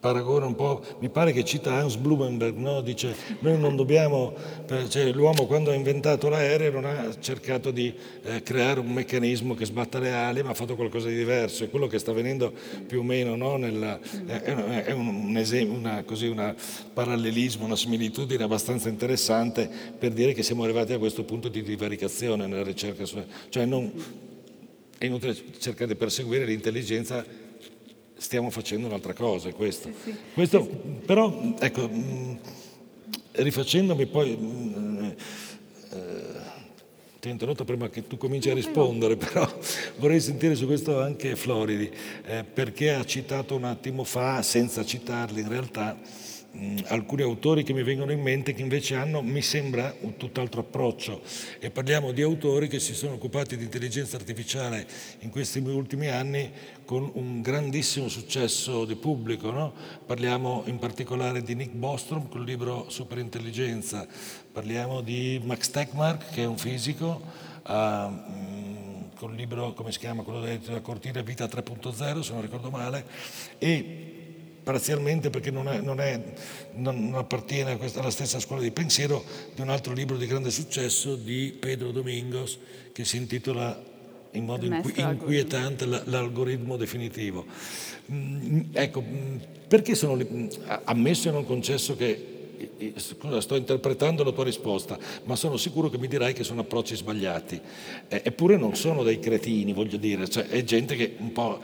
[0.00, 2.80] paragona un po', mi pare che cita Hans Blumenberg, no?
[2.82, 4.32] dice noi non dobbiamo,
[4.88, 9.64] cioè, l'uomo quando ha inventato l'aereo non ha cercato di eh, creare un meccanismo che
[9.64, 12.52] sbatta le ali, ma ha fatto qualcosa di diverso, è quello che sta avvenendo
[12.86, 13.56] più o meno, no?
[13.56, 14.40] Nella, è,
[14.84, 16.54] è, un, un esempio, una, così, una
[16.92, 22.46] parallelismo, una similitudine abbastanza interessante per dire che siamo arrivati a questo punto di divaricazione
[22.46, 23.04] nella ricerca,
[23.48, 23.92] cioè non,
[24.96, 27.24] è inutile cercare di perseguire l'intelligenza
[28.18, 29.88] stiamo facendo un'altra cosa, è questo.
[30.02, 30.16] Sì, sì.
[30.34, 30.66] questo
[31.06, 32.34] però, ecco, mm,
[33.32, 35.16] rifacendomi poi, mm, eh,
[37.20, 39.48] ti ho interrotto prima che tu cominci a rispondere, però
[39.96, 41.90] vorrei sentire su questo anche Floridi,
[42.26, 45.96] eh, perché ha citato un attimo fa, senza citarli in realtà,
[46.86, 51.22] alcuni autori che mi vengono in mente che invece hanno, mi sembra, un tutt'altro approccio.
[51.58, 54.86] E parliamo di autori che si sono occupati di intelligenza artificiale
[55.20, 56.50] in questi ultimi anni
[56.84, 59.50] con un grandissimo successo di pubblico.
[59.50, 59.72] No?
[60.04, 64.06] Parliamo in particolare di Nick Bostrom con il libro Superintelligenza,
[64.52, 67.46] parliamo di Max Tegmark che è un fisico.
[67.66, 68.56] Uh,
[69.26, 73.04] il libro, come si chiama, quello della cortina Vita 3.0, se non ricordo male,
[73.58, 74.07] e
[74.68, 76.20] parzialmente perché non, è, non, è,
[76.74, 81.16] non appartiene questa, alla stessa scuola di pensiero di un altro libro di grande successo
[81.16, 82.58] di Pedro Domingos
[82.92, 83.82] che si intitola
[84.32, 87.46] in modo inqui- inquietante l'algoritmo definitivo.
[88.12, 89.36] Mm, ecco, mm,
[89.68, 90.48] perché sono mm,
[90.84, 92.36] ammesso e non concesso che
[92.96, 96.96] Scusa, sto interpretando la tua risposta, ma sono sicuro che mi dirai che sono approcci
[96.96, 97.60] sbagliati.
[98.08, 101.60] eppure non sono dei cretini, voglio dire, cioè, è gente che un po'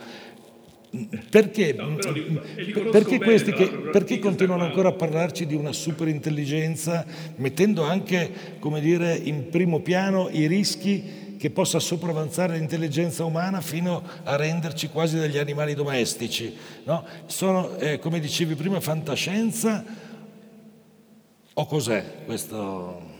[1.29, 1.95] Perché, no,
[2.91, 7.05] perché, questi che, perché continuano ancora a parlarci di una superintelligenza
[7.35, 14.01] mettendo anche come dire, in primo piano i rischi che possa sopravanzare l'intelligenza umana fino
[14.23, 16.55] a renderci quasi degli animali domestici?
[16.85, 17.05] No?
[17.25, 19.83] Sono, eh, come dicevi prima, fantascienza
[21.53, 23.14] o cos'è questo?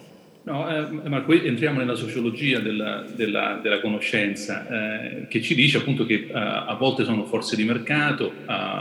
[0.47, 5.77] No, eh, ma qui entriamo nella sociologia della, della, della conoscenza, eh, che ci dice
[5.77, 8.31] appunto che eh, a volte sono forze di mercato,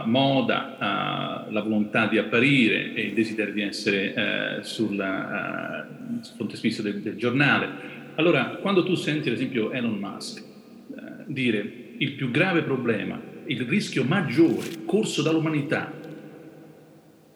[0.05, 6.83] moda, la volontà di apparire e il desiderio di essere eh, sulla, eh, sul frontispicio
[6.83, 7.69] del, del, giornale.
[8.17, 13.63] Allora, quando tu senti ad esempio Elon Musk eh, dire il più grave problema, il
[13.63, 15.91] rischio maggiore corso dall'umanità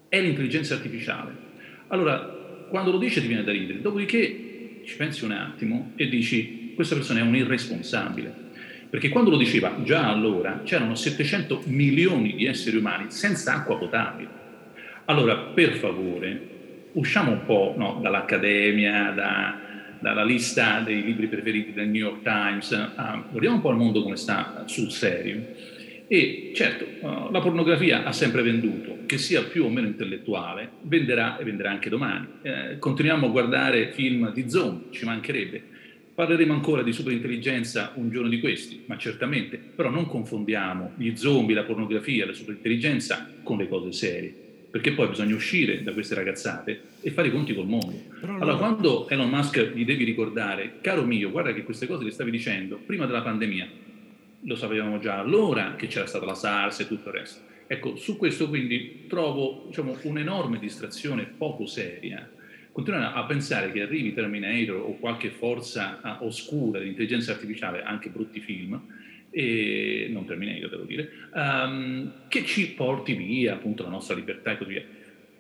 [0.07, 1.35] è l'intelligenza artificiale,
[1.87, 2.38] allora
[2.69, 6.95] quando lo dice ti viene da ridere, dopodiché ci pensi un attimo e dici questa
[6.95, 8.47] persona è un irresponsabile.
[8.89, 14.29] Perché quando lo diceva già allora c'erano 700 milioni di esseri umani senza acqua potabile.
[15.05, 16.49] Allora, per favore,
[16.93, 19.59] usciamo un po' no, dall'accademia, da,
[19.99, 24.03] dalla lista dei libri preferiti del New York Times, uh, guardiamo un po' il mondo
[24.03, 25.55] come sta sul serio.
[26.11, 31.37] E certo, uh, la pornografia ha sempre venduto, che sia più o meno intellettuale, venderà
[31.37, 32.27] e venderà anche domani.
[32.41, 35.63] Eh, continuiamo a guardare film di zombie, ci mancherebbe.
[36.15, 41.55] Parleremo ancora di superintelligenza un giorno di questi, ma certamente, però non confondiamo gli zombie,
[41.55, 44.35] la pornografia, la superintelligenza con le cose serie,
[44.71, 48.03] perché poi bisogna uscire da queste ragazzate e fare i conti col mondo.
[48.23, 52.11] Allora, allora, quando Elon Musk gli devi ricordare, caro mio, guarda che queste cose le
[52.11, 53.69] stavi dicendo prima della pandemia,
[54.41, 57.43] lo sapevamo già allora che c'era stata la SARS e tutto il resto.
[57.67, 62.29] Ecco, su questo quindi trovo diciamo, un'enorme distrazione poco seria
[62.79, 68.09] continuano a pensare che arrivi Terminator o qualche forza uh, oscura di intelligenza artificiale, anche
[68.09, 68.81] brutti film,
[69.31, 74.59] e non Terminator devo dire, um, che ci porti via appunto la nostra libertà e
[74.59, 74.85] così via.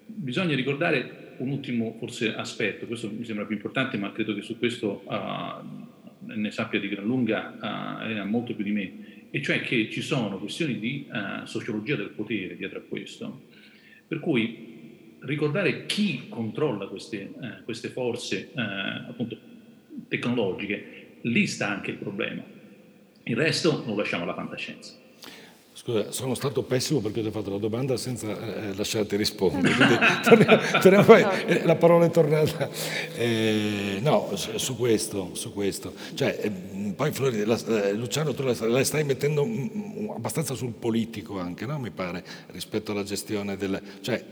[0.04, 4.58] Bisogna ricordare un ultimo forse aspetto, questo mi sembra più importante, ma credo che su
[4.58, 5.87] questo uh,
[6.34, 8.92] ne sappia di gran lunga uh, molto più di me,
[9.30, 13.42] e cioè che ci sono questioni di uh, sociologia del potere dietro a questo,
[14.06, 14.68] per cui
[15.20, 19.36] ricordare chi controlla queste, eh, queste forze eh, appunto,
[20.08, 22.42] tecnologiche, lì sta anche il problema.
[23.24, 24.97] Il resto lo lasciamo alla fantascienza.
[25.88, 29.74] Scusa, sono stato pessimo perché ti ho fatto la domanda senza eh, lasciarti rispondere.
[30.22, 32.68] Torniamo, torniamo eh, la parola è tornata.
[33.14, 35.94] Eh, no, su questo, su questo.
[36.12, 36.51] Cioè, eh,
[36.94, 39.48] poi Flori, la, eh, Luciano, tu la, la, stai mettendo
[40.14, 41.79] abbastanza sul politico anche, no?
[41.79, 43.81] mi pare, rispetto alla gestione del...
[44.03, 44.22] Cioè,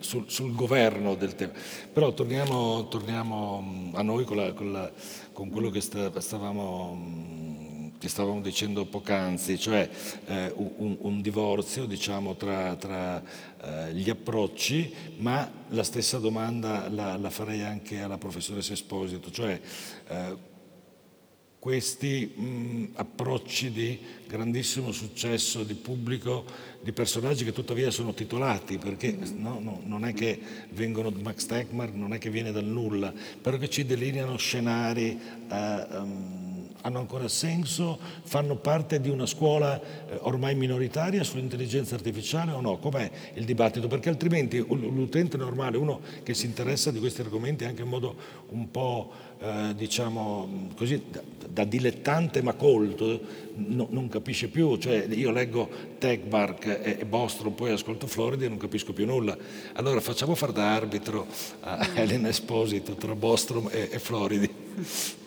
[0.00, 1.52] sul, sul, governo del tema.
[1.90, 4.90] Però torniamo, torniamo a noi con, la, con,
[5.32, 7.57] con quello che stavamo
[7.98, 9.88] che stavamo dicendo poc'anzi, cioè
[10.26, 13.22] eh, un, un, divorzio diciamo, tra, tra
[13.60, 19.60] eh, gli approcci, ma la stessa domanda la, la, farei anche alla professoressa Esposito, cioè
[20.08, 20.36] eh,
[21.58, 26.44] questi mh, approcci di grandissimo successo di pubblico,
[26.80, 30.38] di personaggi che tuttavia sono titolati, perché no, no, non è che
[30.70, 35.18] vengono da Max Tegmark, non è che viene dal nulla, però che ci delineano scenari.
[35.50, 36.47] Um,
[36.82, 37.98] hanno ancora senso?
[38.22, 42.78] Fanno parte di una scuola eh, ormai minoritaria sull'intelligenza artificiale o no?
[42.78, 43.88] Com'è il dibattito?
[43.88, 48.14] Perché altrimenti l'utente normale, uno che si interessa di questi argomenti anche in modo
[48.50, 49.10] un po'
[49.40, 51.02] eh, diciamo così
[51.48, 53.20] da, dilettante ma colto,
[53.54, 54.76] no, non capisce più.
[54.76, 59.36] Cioè io leggo Techbark e, e Bostrom, poi ascolto Florida e non capisco più nulla.
[59.74, 61.26] Allora facciamo far da arbitro
[61.60, 65.17] a Elena Esposito tra Bostrom e, e Floridi.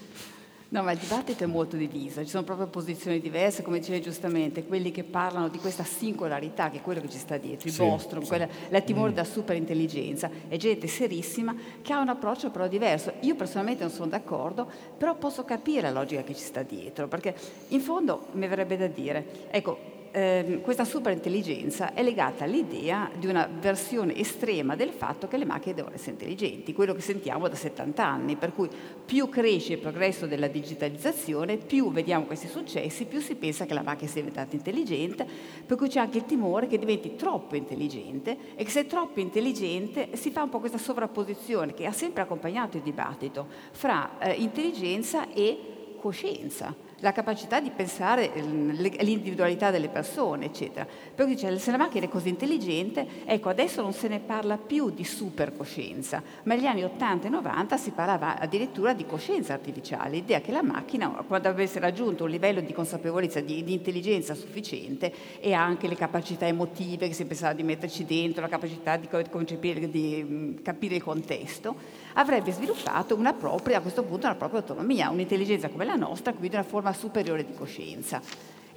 [0.71, 4.63] No, ma il dibattito è molto diviso, ci sono proprio posizioni diverse, come dicevi giustamente,
[4.63, 7.81] quelli che parlano di questa singolarità, che è quello che ci sta dietro, il sì,
[7.81, 8.27] vostro, sì.
[8.27, 9.15] Quella, la timore mm.
[9.15, 13.11] da superintelligenza, è gente serissima che ha un approccio però diverso.
[13.19, 14.65] Io personalmente non sono d'accordo,
[14.97, 17.35] però posso capire la logica che ci sta dietro, perché
[17.67, 23.47] in fondo mi verrebbe da dire, ecco, eh, questa superintelligenza è legata all'idea di una
[23.47, 28.05] versione estrema del fatto che le macchine devono essere intelligenti, quello che sentiamo da 70
[28.05, 28.69] anni, per cui
[29.05, 33.81] più cresce il progresso della digitalizzazione, più vediamo questi successi, più si pensa che la
[33.81, 35.25] macchina sia diventata intelligente,
[35.65, 39.19] per cui c'è anche il timore che diventi troppo intelligente e che se è troppo
[39.19, 44.33] intelligente si fa un po' questa sovrapposizione che ha sempre accompagnato il dibattito fra eh,
[44.33, 50.85] intelligenza e coscienza la capacità di pensare all'individualità delle persone, eccetera.
[50.85, 54.57] Per cui dice, se la macchina è così intelligente, ecco, adesso non se ne parla
[54.57, 60.11] più di supercoscienza, ma negli anni 80 e 90 si parlava addirittura di coscienza artificiale,
[60.11, 65.11] l'idea che la macchina, quando avesse raggiunto un livello di consapevolezza, di, di intelligenza sufficiente,
[65.39, 69.89] e anche le capacità emotive che si pensava di metterci dentro, la capacità di concepire,
[69.89, 71.75] di capire il contesto,
[72.13, 76.55] avrebbe sviluppato una propria, a questo punto una propria autonomia, un'intelligenza come la nostra, quindi
[76.55, 78.21] una forma superiore di coscienza.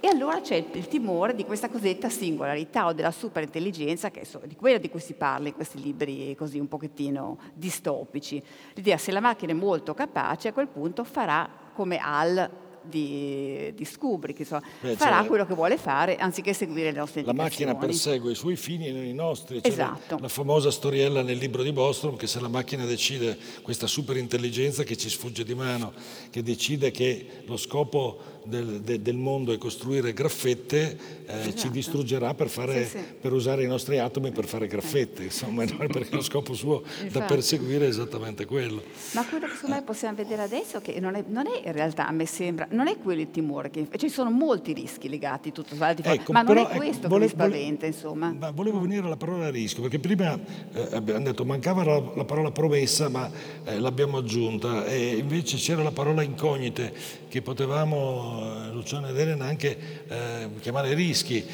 [0.04, 4.54] E allora c'è il, timore di questa cosiddetta singolarità o della superintelligenza, che è di
[4.54, 8.42] quella di cui si parla in questi libri così un pochettino distopici.
[8.74, 12.50] L'idea se la macchina è molto capace, a quel punto farà come Al
[12.84, 16.98] di, di Scubri, che insomma, Beh, farà cioè, quello che vuole fare anziché seguire le
[16.98, 17.66] nostre indicazioni.
[17.66, 19.60] La macchina persegue i suoi fini e non i nostri.
[19.62, 20.16] Cioè esatto.
[20.16, 24.82] La, la, famosa storiella nel libro di Bostrom che se la macchina decide, questa superintelligenza
[24.82, 25.92] che ci sfugge di mano,
[26.30, 31.56] che decide che lo scopo del, de, del mondo è costruire graffette, eh, esatto.
[31.56, 33.04] ci distruggerà per, fare, sì, sì.
[33.20, 37.08] per, usare i nostri atomi per fare graffette, insomma, perché lo scopo suo Infatti.
[37.10, 38.82] da perseguire è esattamente quello.
[39.12, 42.06] Ma quello che secondo me possiamo vedere adesso, che non è, non è in realtà,
[42.06, 45.74] a me sembra, non è quello il timore, che, ci sono molti rischi legati tutto
[45.78, 48.34] ecco, ma non è ecco, questo vole, che spaventa, insomma.
[48.38, 50.38] Ma volevo venire alla parola rischio, perché prima
[50.72, 53.30] eh, abbiamo detto mancava la, la parola promessa, ma
[53.64, 56.92] eh, l'abbiamo aggiunta, e invece c'era la parola incognite,
[57.28, 61.44] che potevamo, eh, Luciano ed Elena, anche eh, chiamare rischi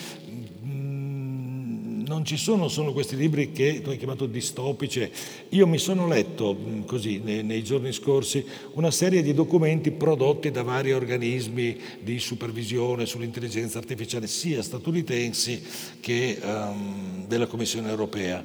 [2.10, 5.08] non ci sono solo questi libri che tu hai chiamato distopici.
[5.50, 10.50] Io mi sono letto mm, così nei, nei, giorni scorsi una serie di documenti prodotti
[10.50, 15.62] da vari organismi di supervisione sull'intelligenza artificiale, sia statunitensi
[16.00, 18.44] che um, della Commissione europea.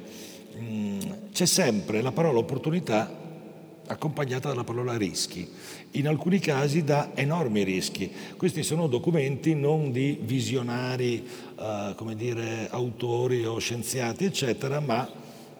[0.59, 0.99] Mm,
[1.33, 3.24] c'è sempre la parola opportunità
[3.87, 5.47] accompagnata dalla parola rischi,
[5.91, 8.11] in alcuni casi da enormi rischi.
[8.37, 11.25] Questi sono documenti non di visionari,
[11.59, 15.09] eh, come dire, autori o scienziati, eccetera, ma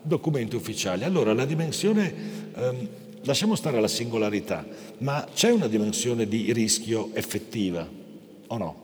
[0.01, 1.03] documenti ufficiali.
[1.03, 2.13] Allora la dimensione,
[2.55, 2.87] ehm,
[3.23, 4.65] lasciamo stare la singolarità,
[4.99, 7.87] ma c'è una dimensione di rischio effettiva
[8.47, 8.83] o no?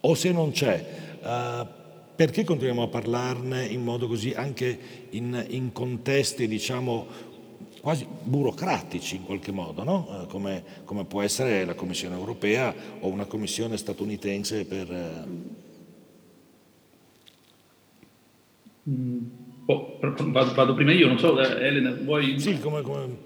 [0.00, 0.84] O se non c'è,
[1.22, 1.66] eh,
[2.16, 4.78] perché continuiamo a parlarne in modo così anche
[5.10, 7.06] in, in contesti, diciamo,
[7.86, 10.08] quasi burocratici in qualche modo, no?
[10.10, 14.90] Eh, come, come, può essere la Commissione europea o una Commissione statunitense per...
[14.90, 15.24] Eh,
[18.90, 19.18] mm,
[19.66, 22.40] oh, vado, vado, prima io, non so, eh, Elena, vuoi...
[22.40, 22.82] Sì, come...
[22.82, 23.18] come...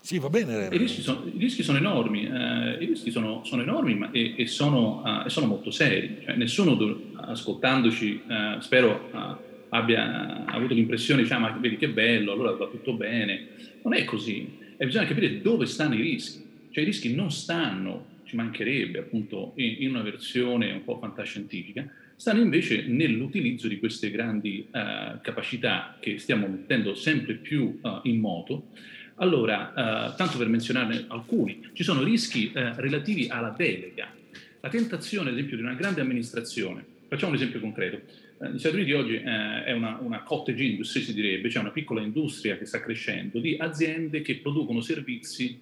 [0.00, 0.68] Sì, va bene.
[0.70, 4.34] I rischi sono, i rischi sono enormi, eh, i rischi sono, sono enormi ma, e,
[4.36, 6.20] e, sono, uh, e, sono, molto seri.
[6.24, 6.78] Cioè, nessuno,
[7.16, 12.94] ascoltandoci, uh, spero, uh, abbia avuto l'impressione, diciamo, ah, vedi che bello, allora va tutto
[12.94, 13.48] bene.
[13.82, 14.58] Non è così.
[14.76, 16.42] E bisogna capire dove stanno i rischi.
[16.70, 21.88] Cioè i rischi non stanno, ci mancherebbe appunto, in, in una versione un po' fantascientifica,
[22.16, 28.20] stanno invece nell'utilizzo di queste grandi uh, capacità che stiamo mettendo sempre più uh, in
[28.20, 28.68] moto.
[29.16, 34.12] Allora, uh, tanto per menzionarne alcuni, ci sono rischi relativi alla delega.
[34.60, 38.00] La tentazione, ad esempio, di una grande amministrazione, facciamo un esempio concreto,
[38.38, 41.70] eh, negli Stati Uniti oggi eh, è una, una, cottage industry, si direbbe, cioè una
[41.70, 45.58] piccola industria che sta crescendo di aziende che producono servizi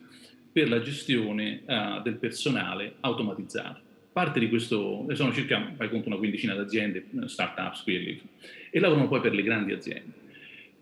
[0.52, 3.80] per la gestione eh, del personale automatizzato.
[4.12, 8.20] Parte di questo, sono circa, fai conto, una quindicina di aziende, eh, start-ups, quelli,
[8.70, 10.20] e lavorano poi per le grandi aziende.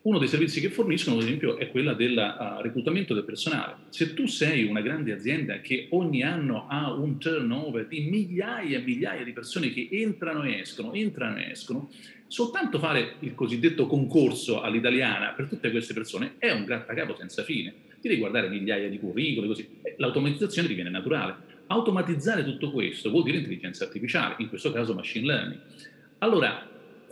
[0.03, 3.75] Uno dei servizi che forniscono, ad esempio, è quello del uh, reclutamento del personale.
[3.91, 8.83] Se tu sei una grande azienda che ogni anno ha un turnover di migliaia e
[8.83, 11.91] migliaia di persone che entrano e escono, entrano e escono,
[12.29, 17.75] soltanto fare il cosiddetto concorso all'italiana per tutte queste persone è un grattacapo senza fine.
[18.01, 19.69] Devi guardare migliaia di curricoli, così.
[19.99, 21.35] L'automatizzazione diviene naturale.
[21.67, 25.61] Automatizzare tutto questo vuol dire intelligenza artificiale, in questo caso machine learning.
[26.21, 26.70] Allora,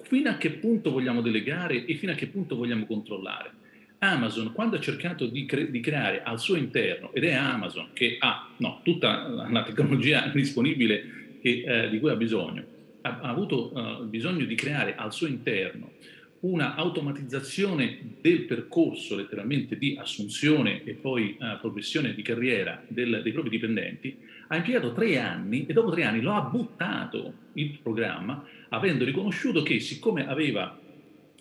[0.09, 3.51] fino a che punto vogliamo delegare e fino a che punto vogliamo controllare.
[3.99, 8.17] Amazon, quando ha cercato di, cre- di creare al suo interno, ed è Amazon che
[8.19, 12.65] ha no, tutta la tecnologia disponibile che, eh, di cui ha bisogno,
[13.03, 15.93] ha, ha avuto uh, bisogno di creare al suo interno
[16.41, 23.33] una automatizzazione del percorso letteralmente di assunzione e poi uh, progressione di carriera del, dei
[23.33, 28.43] propri dipendenti, ha impiegato tre anni e dopo tre anni lo ha buttato il programma
[28.71, 30.79] avendo riconosciuto che siccome aveva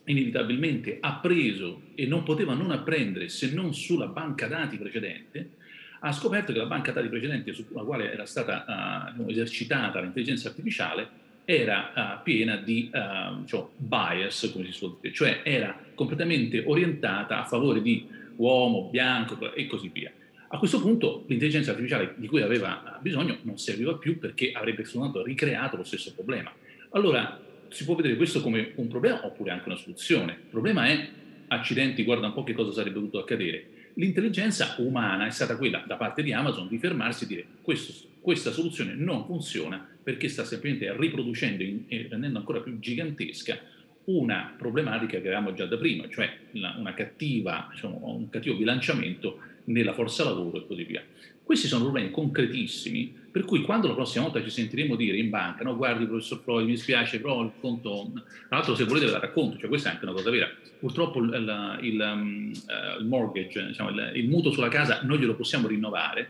[0.05, 5.51] inevitabilmente appreso e non poteva non apprendere se non sulla banca dati precedente,
[5.99, 11.25] ha scoperto che la banca dati precedente sulla quale era stata uh, esercitata l'intelligenza artificiale
[11.43, 17.39] era uh, piena di uh, cioè, bias, come si suol dire, cioè era completamente orientata
[17.39, 18.05] a favore di
[18.36, 20.11] uomo, bianco e così via.
[20.49, 25.23] A questo punto l'intelligenza artificiale di cui aveva bisogno non serviva più perché avrebbe soltanto
[25.23, 26.53] ricreato lo stesso problema.
[26.91, 30.33] Allora si può vedere questo come un problema oppure anche una soluzione.
[30.33, 31.09] Il problema è,
[31.47, 33.75] accidenti, guarda un po' che cosa sarebbe dovuto accadere.
[33.95, 38.51] L'intelligenza umana è stata quella da parte di Amazon di fermarsi e dire questo, questa
[38.51, 43.59] soluzione non funziona perché sta semplicemente riproducendo in, e rendendo ancora più gigantesca
[44.05, 49.39] una problematica che avevamo già da prima, cioè una, una cattiva, diciamo, un cattivo bilanciamento
[49.65, 51.03] nella forza lavoro e così via.
[51.48, 55.64] Questi sono problemi concretissimi, per cui quando la prossima volta ci sentiremo dire in banca,
[55.64, 58.12] no guardi professor Freud, mi spiace, però il conto,
[58.50, 61.20] tra l'altro se volete ve la racconto, cioè questa è anche una cosa vera, purtroppo
[61.20, 65.70] il, il, il, um, uh, il mortgage, diciamo, il, mutuo sulla casa non glielo possiamo
[65.70, 66.30] rinnovare,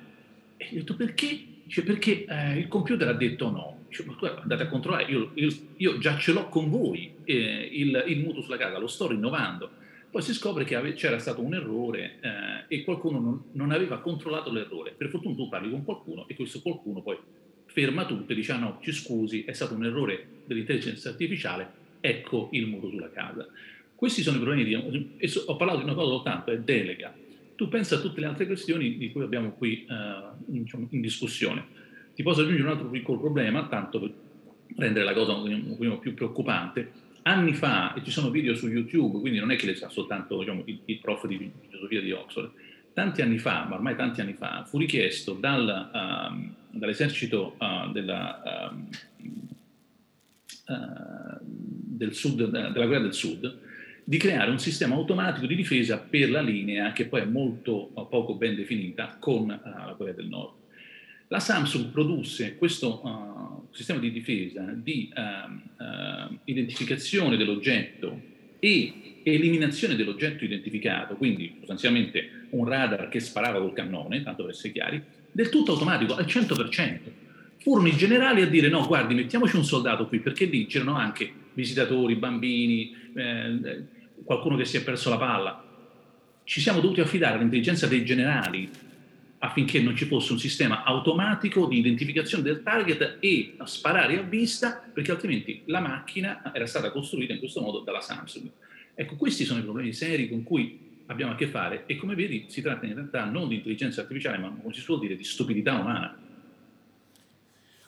[0.58, 1.40] e ho detto perché?
[1.64, 3.86] Dice, perché eh, il computer ha detto no.
[3.90, 8.04] Dice, ma andate a controllare, io, io, io, già ce l'ho con voi, eh, il,
[8.06, 9.72] il mutuo sulla casa, lo sto rinnovando
[10.10, 14.52] poi si scopre che c'era stato un errore eh, e qualcuno non, non, aveva controllato
[14.52, 14.94] l'errore.
[14.96, 17.18] Per fortuna tu parli con qualcuno e questo qualcuno poi
[17.66, 22.50] ferma tutto e dice ah no, ci scusi, è stato un errore dell'intelligenza artificiale, ecco
[22.54, 23.48] il muro sulla casa.
[23.94, 24.76] Questi sono i problemi di...
[24.76, 27.14] ho parlato di una cosa soltanto, è delega.
[27.56, 29.94] tu pensa a tutte le altre questioni di cui abbiamo qui eh,
[30.52, 31.66] in, diciamo, in, discussione.
[32.16, 34.14] Ti posso aggiungere un altro piccolo problema, tanto per
[34.76, 37.06] rendere la cosa un pochino più preoccupante.
[37.28, 40.40] Anni fa, e ci sono video su YouTube, quindi non è che le sa soltanto
[40.40, 42.52] diciamo, il, il prof di filosofia di Oxford,
[42.94, 48.72] tanti anni fa, ma ormai tanti anni fa, fu richiesto dal, uh, dall'esercito uh, della,
[50.70, 53.66] uh, del sud, della guerra del Sud
[54.04, 58.36] di creare un sistema automatico di difesa per la linea che poi è molto poco
[58.36, 60.57] ben definita con la Corea del Nord.
[61.30, 65.12] La Samsung produsse questo sistema di difesa di
[66.46, 74.44] identificazione dell'oggetto e eliminazione dell'oggetto identificato, quindi sostanzialmente un radar che sparava col cannone, tanto
[74.44, 77.00] per essere chiari, del tutto automatico, al 100%.
[77.58, 81.30] Furono i generali a dire no, guardi, mettiamoci un soldato qui, perché lì c'erano anche
[81.54, 83.84] visitatori, bambini, eh,
[84.24, 85.64] qualcuno che si è perso la palla.
[86.46, 88.70] Ci siamo dovuti affidare all'intelligenza dei generali
[89.40, 94.84] affinché non ci fosse un sistema automatico di identificazione del target e sparare a vista,
[94.92, 98.50] perché altrimenti la macchina era stata costruita in questo modo dalla Samsung.
[98.96, 102.46] Ecco, questi sono i problemi seri con cui abbiamo a che fare e come vedi
[102.48, 105.76] si tratta in realtà non di intelligenza artificiale, ma come si suol dire di stupidità
[105.76, 106.18] umana.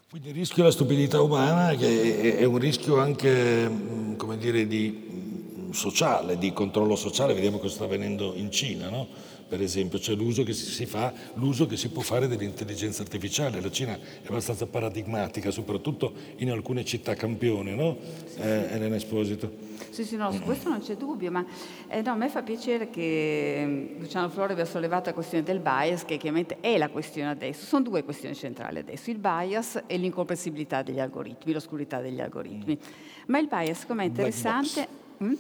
[0.10, 3.70] Quindi il rischio della stupidità umana che è un rischio anche,
[4.18, 9.08] come dire, di sociale, di controllo sociale, vediamo cosa sta avvenendo in Cina, no?
[9.50, 13.60] Per esempio, cioè l'uso che si fa, l'uso che si può fare dell'intelligenza artificiale.
[13.60, 17.98] La Cina è abbastanza paradigmatica, soprattutto in alcune città campione, no?
[18.26, 18.74] Sì, eh, sì.
[18.76, 19.52] Elena Esposito.
[19.90, 21.44] Sì, sì, no, su questo non c'è dubbio, ma
[21.88, 25.60] eh, no, a me fa piacere che mm, Luciano Flore abbia sollevato la questione del
[25.60, 27.66] bias, che chiaramente è la questione adesso.
[27.66, 32.78] Sono due questioni centrali adesso, il bias e l'incomprensibilità degli algoritmi, l'oscurità degli algoritmi.
[32.80, 32.92] Mm.
[33.26, 34.88] Ma il bias, come è interessante...
[35.24, 35.34] Mm?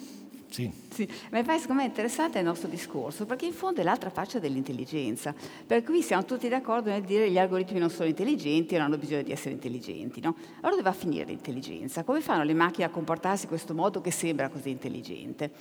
[0.50, 0.72] Sì.
[0.89, 1.08] sì.
[1.30, 4.39] Ma poi secondo me è interessante il nostro discorso, perché in fondo è l'altra faccia
[4.39, 5.34] dell'intelligenza.
[5.66, 8.97] Per cui siamo tutti d'accordo nel dire che gli algoritmi non sono intelligenti non hanno
[8.97, 10.20] bisogno di essere intelligenti.
[10.22, 10.36] No?
[10.62, 12.04] Allora dove va a finire l'intelligenza?
[12.04, 15.52] Come fanno le macchine a comportarsi in questo modo che sembra così intelligente?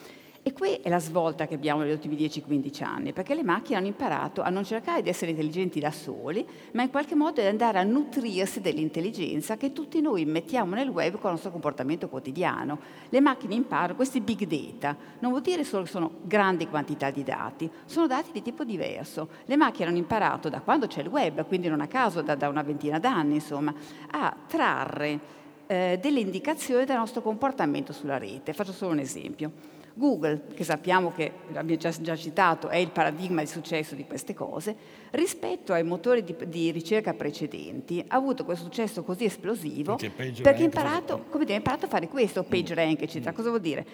[0.48, 3.86] E qui è la svolta che abbiamo negli ultimi 10-15 anni, perché le macchine hanno
[3.88, 6.42] imparato a non cercare di essere intelligenti da soli,
[6.72, 11.16] ma in qualche modo ad andare a nutrirsi dell'intelligenza che tutti noi mettiamo nel web
[11.16, 12.78] con il nostro comportamento quotidiano.
[13.10, 17.24] Le macchine imparano questi big data, non vuol dire solo che sono grandi quantità di
[17.24, 19.28] dati, sono dati di tipo diverso.
[19.44, 22.48] Le macchine hanno imparato da quando c'è il web, quindi non a caso da, da
[22.48, 23.74] una ventina d'anni, insomma,
[24.12, 25.20] a trarre
[25.66, 28.54] eh, delle indicazioni del nostro comportamento sulla rete.
[28.54, 29.76] Faccio solo un esempio.
[29.98, 34.74] Google, che sappiamo che, l'abbiamo già, citato, è il paradigma di successo di queste cose,
[35.12, 40.64] rispetto ai motori di, di ricerca precedenti ha avuto questo successo così esplosivo perché, ha
[40.64, 43.32] imparato, dire, imparato, a fare questo, page rank, eccetera.
[43.32, 43.86] Cosa vuol dire?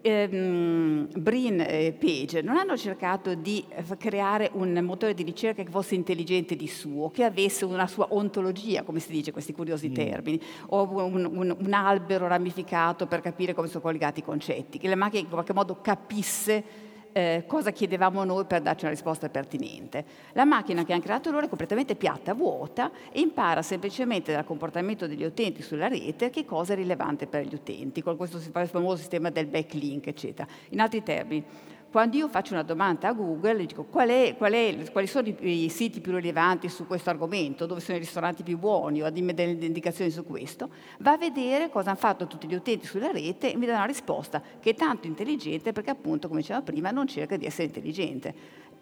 [0.00, 3.64] Ehm, Brin e Page non hanno cercato di
[3.98, 8.82] creare un motore di ricerca che fosse intelligente di suo, che avesse una sua ontologia,
[8.82, 9.94] come si dice questi curiosi mm.
[9.94, 14.88] termini, o un, un, un albero ramificato per capire come sono collegati i concetti, che
[14.88, 19.28] le macchine in qualche qualche modo capisse eh, cosa chiedevamo noi per darci una risposta
[19.28, 20.04] pertinente.
[20.32, 25.06] La macchina che hanno creato loro è completamente piatta, vuota e impara semplicemente dal comportamento
[25.06, 29.30] degli utenti sulla rete che cosa è rilevante per gli utenti, con questo famoso sistema
[29.30, 30.48] del backlink, eccetera.
[30.70, 31.44] In altri termini,
[31.92, 35.64] quando io faccio una domanda a Google, dico qual è, qual è, quali sono i,
[35.64, 39.34] i, siti più rilevanti su questo argomento, dove sono i ristoranti più buoni, o dimmi
[39.34, 40.70] delle indicazioni su questo,
[41.00, 43.84] va a vedere cosa hanno fatto tutti gli utenti sulla rete e mi dà una
[43.84, 48.34] risposta che è tanto intelligente perché appunto, come diceva prima, non cerca di essere intelligente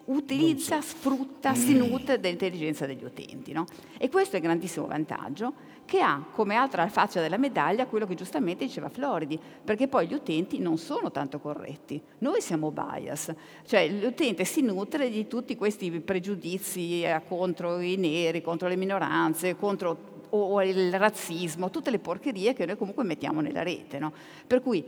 [0.05, 3.51] utilizza, sfrutta, si nutre dell'intelligenza degli utenti.
[3.51, 3.65] No?
[3.97, 5.53] E questo è il grandissimo vantaggio
[5.85, 10.13] che ha come altra faccia della medaglia quello che giustamente diceva Floridi, perché poi gli
[10.13, 13.33] utenti non sono tanto corretti, noi siamo bias,
[13.65, 19.57] cioè l'utente si nutre di tutti questi pregiudizi eh, contro i neri, contro le minoranze,
[19.57, 23.99] contro o il razzismo, tutte le porcherie che noi comunque mettiamo nella rete.
[23.99, 24.13] No?
[24.47, 24.83] Per cui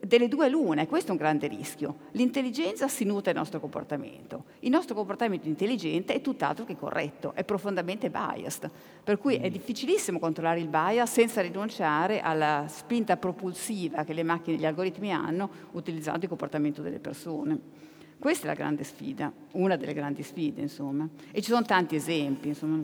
[0.00, 1.96] delle due l'una, e questo è un grande rischio.
[2.12, 4.44] L'intelligenza si nutre del nostro comportamento.
[4.60, 8.70] Il nostro comportamento intelligente è tutt'altro che corretto, è profondamente biased.
[9.02, 14.56] Per cui è difficilissimo controllare il bias senza rinunciare alla spinta propulsiva che le macchine
[14.56, 17.86] e gli algoritmi hanno utilizzando il comportamento delle persone.
[18.18, 21.08] Questa è la grande sfida, una delle grandi sfide, insomma.
[21.30, 22.82] E ci sono tanti esempi, insomma.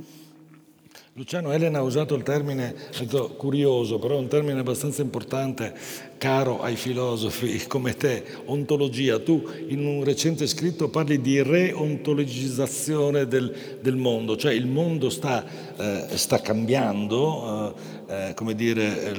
[1.14, 5.74] Luciano Elena ha usato il termine detto, curioso, però è un termine abbastanza importante,
[6.24, 9.18] caro ai filosofi come te, ontologia.
[9.18, 15.44] Tu in un recente scritto parli di reontologizzazione del, del mondo, cioè il mondo sta,
[15.76, 17.76] eh, sta cambiando,
[18.08, 19.14] eh, eh come dire,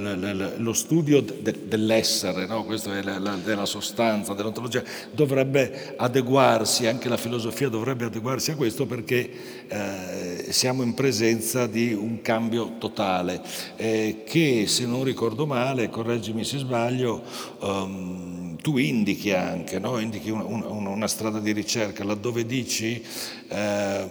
[0.58, 2.64] lo studio de, dell'essere, no?
[2.64, 4.82] questa è la, la, della sostanza, dell'ontologia,
[5.12, 9.30] dovrebbe adeguarsi, anche la filosofia dovrebbe adeguarsi a questo perché
[9.68, 13.42] eh, siamo in presenza di un cambio totale
[13.76, 20.00] eh, che se non ricordo male, correggimi se sbaglio, um, tu indichi anche, no?
[20.00, 23.04] indichi una, una, una, strada di ricerca laddove dici
[23.48, 24.08] eh,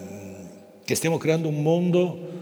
[0.84, 2.32] che stiamo creando un mondo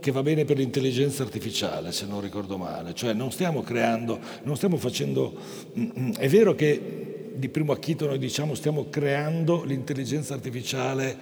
[0.00, 4.56] che va bene per l'intelligenza artificiale, se non ricordo male, cioè non stiamo creando, non
[4.56, 5.38] stiamo facendo,
[5.78, 11.16] mm, mm, è vero che di primo acchito noi diciamo stiamo creando l'intelligenza artificiale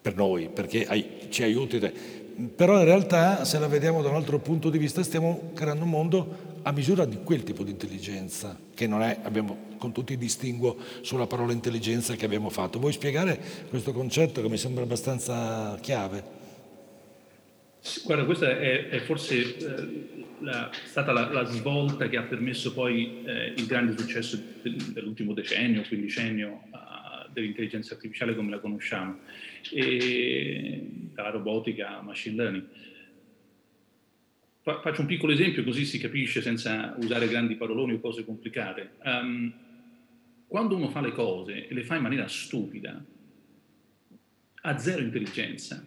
[0.00, 0.86] per noi, perché
[1.30, 2.24] ci aiuti.
[2.54, 5.90] Però in realtà, se la vediamo da un altro punto di vista, stiamo creando un
[5.90, 10.18] mondo a misura di quel tipo di intelligenza, che non è, abbiamo con tutti i
[10.18, 12.78] distinguo sulla parola intelligenza che abbiamo fatto.
[12.78, 16.34] Vuoi spiegare questo concetto che mi sembra abbastanza chiave?
[18.04, 23.22] Guarda, questa è, è forse eh, la, stata la, la, svolta che ha permesso poi
[23.24, 24.38] eh, il grande successo
[24.92, 29.20] dell'ultimo decennio, quindicennio uh, dell'intelligenza artificiale come la conosciamo
[29.72, 32.66] e dalla robotica a machine learning.
[34.60, 38.90] Fa, faccio un piccolo esempio così si capisce senza usare grandi paroloni o cose complicate.
[39.04, 39.52] Um,
[40.46, 43.04] quando uno fa le cose e le fa in maniera stupida,
[44.62, 45.84] ha zero intelligenza,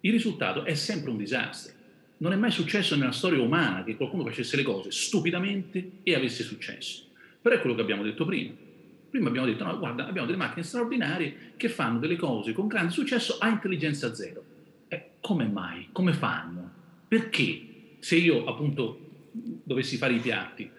[0.00, 1.76] il risultato è sempre un disastro.
[2.18, 6.42] Non è mai successo nella storia umana che qualcuno facesse le cose stupidamente e avesse
[6.42, 7.04] successo.
[7.40, 8.66] Però è quello che abbiamo detto prima
[9.10, 12.92] Prima abbiamo detto, no, guarda, abbiamo delle macchine straordinarie che fanno delle cose con grande
[12.92, 14.44] successo a intelligenza zero.
[14.88, 15.88] Eh, come mai?
[15.92, 16.70] Come fanno?
[17.08, 17.62] Perché?
[18.00, 20.70] Se io appunto dovessi fare i piatti,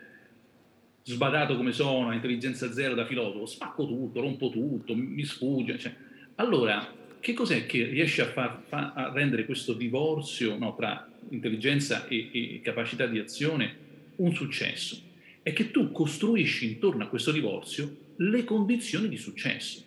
[1.03, 5.79] sbadato come sono, a intelligenza zero da filosofo, spacco tutto, rompo tutto, mi sfugge.
[5.79, 5.95] Cioè,
[6.35, 6.87] allora,
[7.19, 12.29] che cos'è che riesce a, far, fa, a rendere questo divorzio no, tra intelligenza e,
[12.31, 13.75] e capacità di azione
[14.17, 15.01] un successo?
[15.41, 19.83] È che tu costruisci intorno a questo divorzio le condizioni di successo.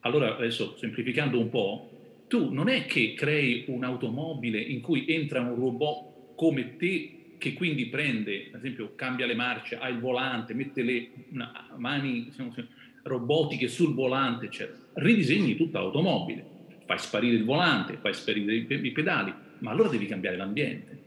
[0.00, 1.90] Allora, adesso semplificando un po',
[2.28, 7.86] tu non è che crei un'automobile in cui entra un robot come te che quindi
[7.86, 11.10] prende, ad esempio, cambia le marce, ha il volante, mette le
[11.76, 12.32] mani
[13.02, 14.78] robotiche sul volante, eccetera.
[14.94, 16.44] Ridisegni tutta l'automobile,
[16.86, 21.04] fai sparire il volante, fai sparire i pedali, ma allora devi cambiare l'ambiente.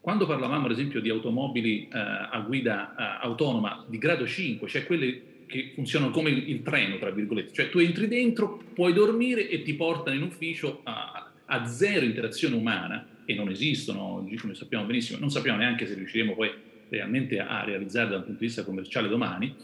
[0.00, 4.86] Quando parlavamo, ad esempio, di automobili eh, a guida eh, autonoma di grado 5, cioè
[4.86, 9.62] quelle che funzionano come il treno, tra virgolette, cioè tu entri dentro, puoi dormire e
[9.62, 14.84] ti portano in ufficio a, a zero interazione umana e non esistono oggi, come sappiamo
[14.84, 16.50] benissimo, non sappiamo neanche se riusciremo poi
[16.88, 19.54] realmente a realizzare dal punto di vista commerciale domani.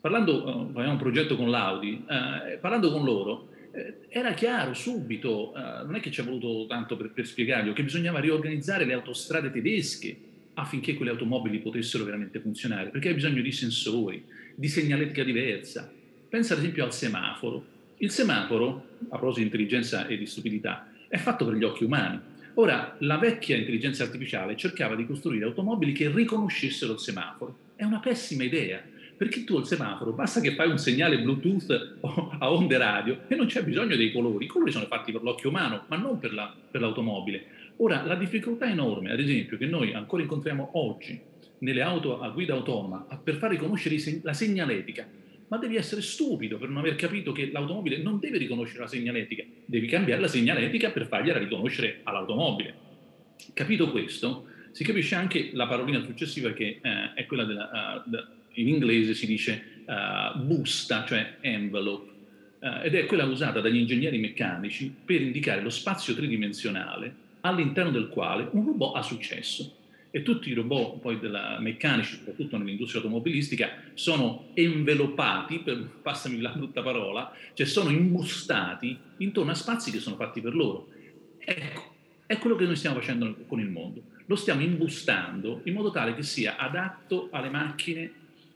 [0.00, 5.52] Parlando, uh, abbiamo un progetto con l'Audi, uh, parlando con loro, eh, era chiaro subito,
[5.52, 8.92] uh, non è che ci è voluto tanto per, per spiegarlo, che bisognava riorganizzare le
[8.92, 10.16] autostrade tedesche
[10.54, 14.24] affinché quelle automobili potessero veramente funzionare, perché hai bisogno di sensori,
[14.56, 15.92] di segnaletica diversa.
[16.28, 17.64] Pensa ad esempio al semaforo.
[17.98, 22.18] Il semaforo, a proposito di intelligenza e di stupidità, è fatto per gli occhi umani.
[22.54, 27.56] Ora, la vecchia intelligenza artificiale cercava di costruire automobili che riconoscessero il semaforo.
[27.76, 28.82] È una pessima idea,
[29.14, 31.98] perché tu al semaforo basta che fai un segnale Bluetooth
[32.38, 34.46] a onde radio e non c'è bisogno dei colori.
[34.46, 37.44] I colori sono fatti per l'occhio umano, ma non per, la, per l'automobile.
[37.76, 41.20] Ora, la difficoltà enorme, ad esempio, che noi ancora incontriamo oggi
[41.58, 45.06] nelle auto a guida autonoma per far riconoscere la segnaletica,
[45.48, 49.44] ma devi essere stupido per non aver capito che l'automobile non deve riconoscere la segnaletica,
[49.64, 52.74] devi cambiare la segnaletica per fargliela riconoscere all'automobile.
[53.52, 58.24] Capito questo, si capisce anche la parolina successiva che eh, è quella della, uh, de,
[58.54, 62.10] in inglese si dice uh, busta, cioè envelope,
[62.58, 68.08] uh, ed è quella usata dagli ingegneri meccanici per indicare lo spazio tridimensionale all'interno del
[68.08, 69.74] quale un robot ha successo.
[70.16, 76.52] E tutti i robot poi della, meccanici, soprattutto nell'industria automobilistica, sono enveloppati, per, passami la
[76.52, 80.88] brutta parola, cioè sono imbustati intorno a spazi che sono fatti per loro.
[81.36, 81.92] Ecco,
[82.24, 84.04] è quello che noi stiamo facendo con il mondo.
[84.24, 88.10] Lo stiamo imbustando in modo tale che sia adatto alle macchine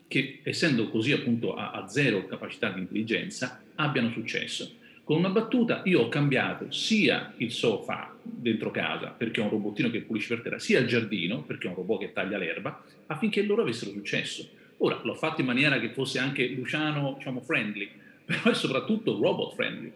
[0.08, 4.76] che, essendo così appunto a, a zero capacità di intelligenza, abbiano successo.
[5.10, 9.90] Con una battuta io ho cambiato sia il sofà dentro casa, perché è un robottino
[9.90, 13.42] che pulisce per terra, sia il giardino, perché è un robot che taglia l'erba, affinché
[13.42, 14.48] loro avessero successo.
[14.76, 17.90] Ora, l'ho fatto in maniera che fosse anche Luciano, diciamo, friendly,
[18.24, 19.92] però è soprattutto robot friendly.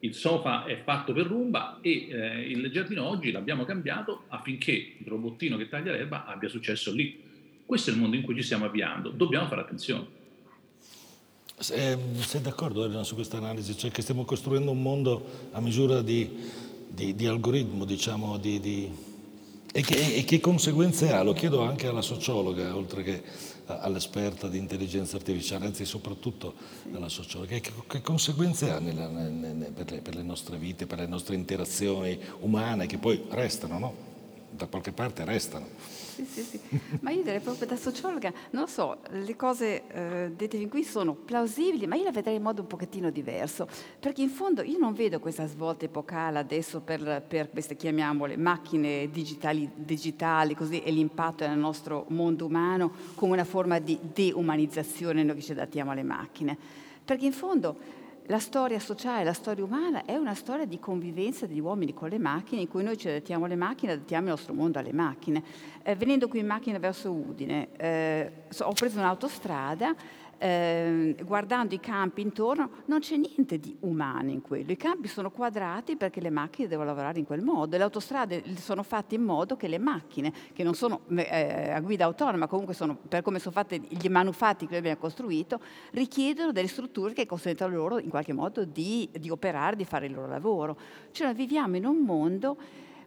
[0.00, 5.06] il sofa è fatto per rumba e eh, il giardino oggi l'abbiamo cambiato affinché il
[5.06, 7.22] robottino che taglia l'erba abbia successo lì.
[7.64, 10.24] Questo è il mondo in cui ci stiamo avviando, dobbiamo fare attenzione.
[11.58, 13.76] Sei, sei d'accordo Elena su questa analisi?
[13.76, 16.30] Cioè che stiamo costruendo un mondo a misura di,
[16.86, 18.94] di, di algoritmo, diciamo, di, di...
[19.72, 21.22] E, che, e che conseguenze ha?
[21.22, 23.22] Lo chiedo anche alla sociologa, oltre che
[23.66, 26.54] all'esperta di intelligenza artificiale, anzi soprattutto
[26.92, 27.58] alla sociologa.
[27.58, 31.36] Che, che conseguenze ha nella, nella, per, le, per, le, nostre vite, per le nostre
[31.36, 33.94] interazioni umane, che poi restano, no?
[34.50, 35.66] Da qualche parte restano.
[36.16, 36.60] Sì, sì, sì.
[37.00, 40.82] Ma io direi proprio da sociologa, non lo so, le cose eh, dette fin qui
[40.82, 43.68] sono plausibili, ma io la vedrei in modo un pochettino diverso,
[44.00, 49.10] perché in fondo io non vedo questa svolta epocale adesso per, per queste, chiamiamole, macchine
[49.10, 55.34] digitali, digitali così, e l'impatto nel nostro mondo umano come una forma di deumanizzazione noi
[55.34, 56.56] che ci adattiamo alle macchine.
[57.04, 57.76] Perché in fondo
[58.26, 62.18] la storia sociale, la storia umana è una storia di convivenza degli uomini con le
[62.18, 65.42] macchine, in cui noi ci adattiamo alle macchine, adattiamo il nostro mondo alle macchine.
[65.82, 69.94] Eh, venendo qui in macchina verso Udine, eh, ho preso un'autostrada
[70.38, 74.72] eh, guardando i campi intorno, non c'è niente di umano in quello.
[74.72, 78.42] I campi sono quadrati perché le macchine devono lavorare in quel modo e le autostrade
[78.56, 82.74] sono fatte in modo che le macchine, che non sono eh, a guida autonoma, comunque
[82.74, 85.60] sono, per come sono fatti gli manufatti che noi abbiamo costruito,
[85.92, 90.14] richiedono delle strutture che consentono loro in qualche modo di, di operare, di fare il
[90.14, 90.76] loro lavoro.
[91.10, 92.56] Cioè viviamo in un mondo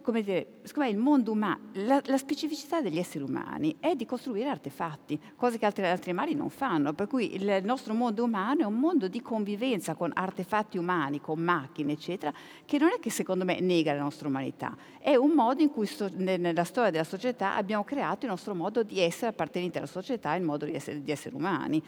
[0.02, 4.06] come dire, secondo me il mondo umano, la, la, specificità degli esseri umani è di
[4.06, 8.62] costruire artefatti, cose che altri, altri animali non fanno, per cui il nostro mondo umano
[8.62, 12.34] è un mondo di convivenza con artefatti umani, con macchine, eccetera,
[12.66, 15.86] che non è che secondo me nega la nostra umanità, è un modo in cui
[15.86, 20.34] so, nella storia della società abbiamo creato il nostro modo di essere appartenenti alla società,
[20.36, 21.84] il modo di essere, di essere umani.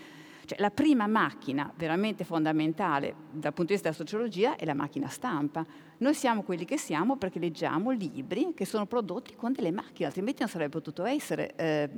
[0.45, 5.07] Cioè, la prima macchina veramente fondamentale dal punto di vista della sociologia è la macchina
[5.07, 5.65] stampa.
[5.97, 10.39] Noi siamo quelli che siamo perché leggiamo libri che sono prodotti con delle macchine, altrimenti
[10.39, 11.89] non sarebbe potuto essere eh,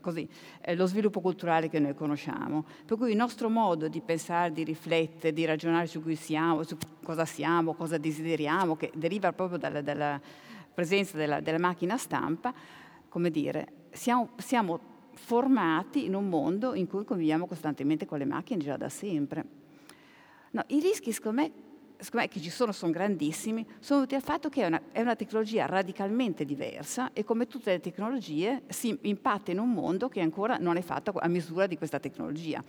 [0.00, 0.28] così,
[0.60, 2.66] eh, lo sviluppo culturale che noi conosciamo.
[2.84, 6.76] Per cui il nostro modo di pensare, di riflettere, di ragionare su cui siamo, su
[7.02, 10.20] cosa siamo, cosa desideriamo, che deriva proprio dalla, dalla
[10.74, 12.52] presenza della, della, macchina stampa,
[13.08, 18.62] come dire, siamo, siamo formati in un mondo in cui conviviamo costantemente con le macchine
[18.62, 19.44] già da sempre.
[20.50, 21.52] No, I rischi, secondo me,
[22.28, 25.66] che ci sono sono grandissimi, sono dovuti al fatto che è una, è una, tecnologia
[25.66, 30.76] radicalmente diversa e come tutte le tecnologie si impatta in un mondo che ancora non
[30.76, 32.62] è fatto a misura di questa tecnologia.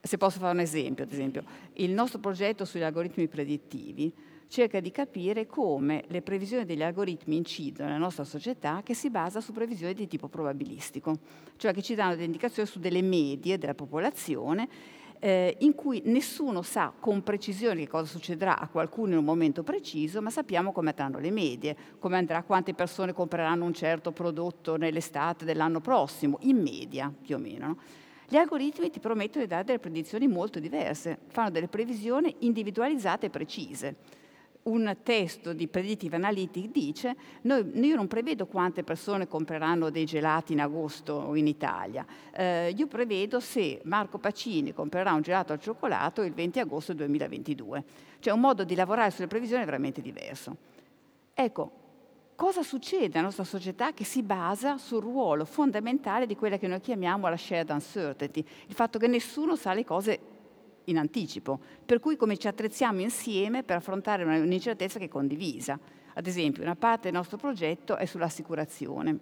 [0.00, 1.42] Se posso fare un esempio, ad esempio,
[1.74, 4.12] il nostro progetto sugli algoritmi predittivi
[4.48, 9.40] cerca di capire come le previsioni degli algoritmi incidono nella nostra società che si basa
[9.40, 11.18] su previsioni di tipo probabilistico,
[11.56, 14.68] cioè che ci danno delle indicazioni su delle medie della popolazione
[15.20, 19.62] eh, in cui nessuno sa con precisione che cosa succederà a qualcuno in un momento
[19.62, 24.76] preciso, ma sappiamo come andranno le medie, come andrà, quante persone compreranno un certo prodotto
[24.76, 27.66] nell'estate dell'anno prossimo, in media più o meno.
[27.66, 27.78] No?
[28.28, 33.30] Gli algoritmi ti promettono di dare delle predizioni molto diverse, fanno delle previsioni individualizzate e
[33.30, 33.96] precise
[34.68, 40.52] un testo di Predictive Analytics dice noi, io non prevedo quante persone compreranno dei gelati
[40.52, 46.22] in agosto in Italia, eh, io prevedo se Marco Pacini comprerà un gelato al cioccolato
[46.22, 47.84] il 20 agosto 2022.
[48.20, 50.56] Cioè un modo di lavorare sulle previsioni veramente diverso.
[51.34, 51.70] Ecco,
[52.34, 56.80] cosa succede nella nostra società che si basa sul ruolo fondamentale di quella che noi
[56.80, 60.20] chiamiamo la shared uncertainty, il fatto che nessuno sa le cose
[60.88, 65.78] in anticipo, per cui come ci attrezziamo insieme per affrontare un'incertezza che è condivisa.
[66.14, 69.18] Ad esempio, una parte del nostro progetto è sull'assicurazione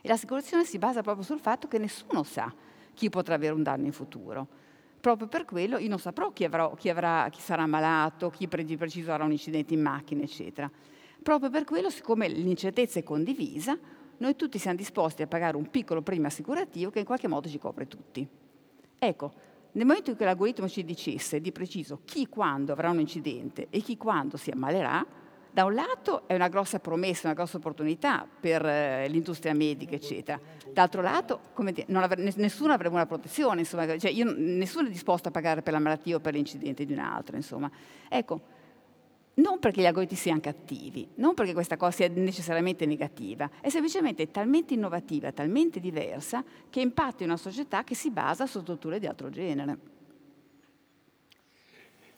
[0.00, 2.52] e l'assicurazione si basa proprio sul fatto che nessuno sa
[2.92, 4.46] chi potrà avere un danno in futuro.
[5.00, 8.76] Proprio per quello io non saprò chi, avrà, chi, avrà, chi sarà malato, chi di
[8.76, 10.70] preciso avrà un incidente in macchina, eccetera.
[11.22, 13.78] Proprio per quello, siccome l'incertezza è condivisa,
[14.18, 17.58] noi tutti siamo disposti a pagare un piccolo premio assicurativo che in qualche modo ci
[17.58, 18.28] copre tutti.
[18.98, 19.32] Ecco,
[19.74, 23.80] nel momento in cui l'algoritmo ci dicesse di preciso chi quando avrà un incidente e
[23.80, 25.04] chi quando si ammalerà,
[25.50, 30.40] da un lato è una grossa promessa, una grossa opportunità per eh, l'industria medica, eccetera.
[30.72, 31.40] D'altro lato,
[31.72, 35.72] dire, avre, nessuno avrebbe una protezione, insomma, cioè io, nessuno è disposto a pagare per
[35.72, 37.70] la malattia o per l'incidente di un altro, insomma.
[38.08, 38.40] Ecco,
[39.34, 44.30] non perché gli algoritmi siano cattivi, non perché questa cosa sia necessariamente negativa, è semplicemente
[44.30, 49.06] talmente innovativa, talmente diversa, che impatta in una società che si basa su strutture di
[49.06, 49.92] altro genere.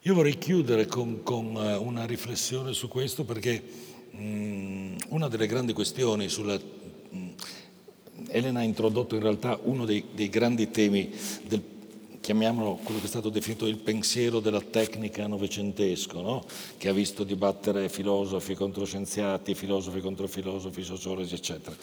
[0.03, 3.63] Io vorrei chiudere con, con eh, una riflessione su questo perché
[4.11, 6.55] mh, mm, una delle grandi questioni sulla...
[6.55, 7.29] Mh, mm,
[8.29, 11.13] Elena ha introdotto in realtà uno dei, dei grandi temi
[11.47, 11.61] del
[12.27, 16.45] chiamiamolo quello che è stato definito il pensiero della tecnica novecentesco, no?
[16.77, 21.77] che ha visto dibattere filosofi contro scienziati, filosofi contro filosofi, sociologi, eccetera.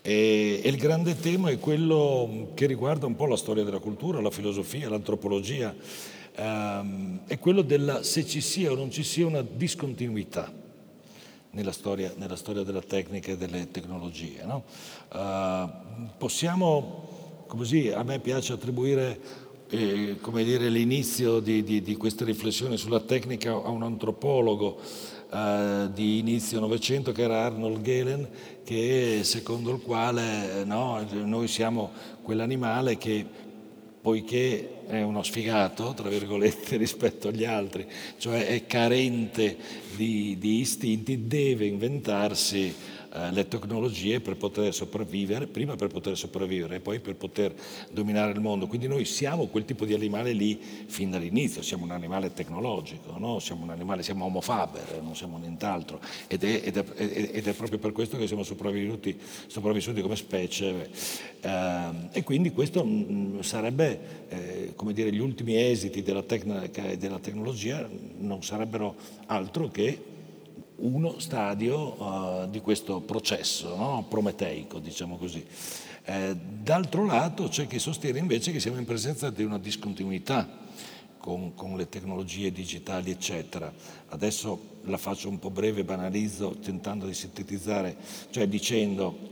[0.00, 4.20] E, e, il grande tema è quello che riguarda un po' la storia della cultura,
[4.20, 5.74] la filosofia, l'antropologia,
[6.36, 10.48] ehm, è quello della se ci sia o non ci sia una discontinuità
[11.50, 14.44] nella storia, nella storia della tecnica e delle tecnologie.
[14.44, 14.62] No?
[15.12, 19.41] Uh, possiamo, così, a me piace attribuire
[19.74, 24.78] eh, come dire, l'inizio di, di, di, queste riflessioni sulla tecnica a un antropologo
[25.32, 28.28] eh, di inizio Novecento che era Arnold Gehlen,
[28.64, 33.24] che, secondo il quale no, noi siamo quell'animale che
[34.02, 37.86] poiché è uno sfigato, tra virgolette, rispetto agli altri,
[38.18, 39.56] cioè è carente
[39.96, 42.74] di, di istinti, deve inventarsi
[43.14, 47.54] eh, le tecnologie per poter sopravvivere, prima per poter sopravvivere e poi per poter
[47.90, 48.66] dominare il mondo.
[48.66, 53.38] Quindi noi siamo quel tipo di animale lì fin dall'inizio, siamo un animale tecnologico, no?
[53.38, 56.84] siamo un animale, siamo homo faber, non siamo nient'altro ed è, ed, è,
[57.32, 60.88] ed è, proprio per questo che siamo sopravvissuti, sopravvissuti come specie
[61.40, 67.18] eh, e quindi questo mm, sarebbe, eh, come dire, gli ultimi esiti della, tecnica, della
[67.18, 67.86] tecnologia
[68.20, 68.94] non sarebbero
[69.26, 70.11] altro che
[70.82, 74.04] uno stadio uh, di questo processo no?
[74.08, 75.44] prometeico, diciamo così.
[76.04, 80.48] Eh, d'altro lato c'è chi sostiene invece che siamo in presenza di una discontinuità
[81.18, 83.72] con, con, le tecnologie digitali, eccetera.
[84.08, 87.96] Adesso la faccio un po' breve, banalizzo, tentando di sintetizzare,
[88.30, 89.30] cioè dicendo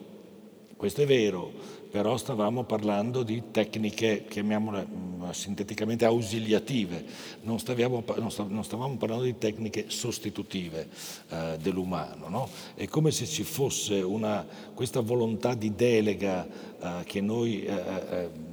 [0.77, 1.53] questo è vero,
[1.91, 4.87] però stavamo parlando di tecniche, chiamiamole
[5.33, 7.05] sinteticamente ausiliative,
[7.43, 10.89] non, staviamo, non, stavamo parlando di tecniche sostitutive
[11.29, 12.29] eh, dell'umano.
[12.29, 12.49] No?
[12.75, 16.47] È come se ci fosse una, questa volontà di delega
[16.81, 17.65] eh, che noi...
[17.65, 17.73] Eh,
[18.11, 18.49] eh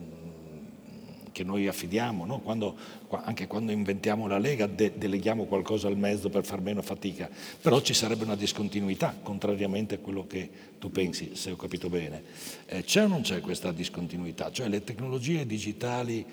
[1.38, 2.40] che noi affidiamo, no?
[2.40, 2.76] quando,
[3.10, 7.30] anche quando inventiamo la Lega de- deleghiamo qualcosa al mezzo per far meno fatica,
[7.62, 10.50] però ci sarebbe una discontinuità, contrariamente a quello che
[10.80, 12.24] tu pensi, se ho capito bene.
[12.66, 14.52] Eh, c'è o non c'è questa discontinuità?
[14.52, 16.26] Cioè le tecnologie digitali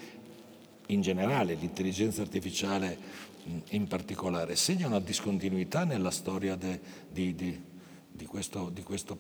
[0.87, 3.22] in generale, l'intelligenza artificiale
[3.70, 6.80] in particolare, segna una discontinuità nella storia de,
[7.11, 7.62] di, di,
[8.11, 9.18] di, questo, di questo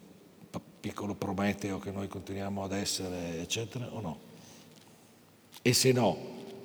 [0.80, 4.18] piccolo Prometeo che noi continuiamo ad essere, eccetera, o no?
[5.62, 6.16] E se no,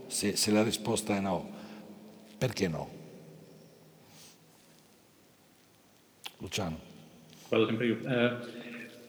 [0.08, 1.50] se, se la risposta è no,
[2.38, 2.98] perché no?
[6.38, 6.80] Luciano.
[7.50, 7.98] Vado sempre io.
[8.00, 8.38] Eh,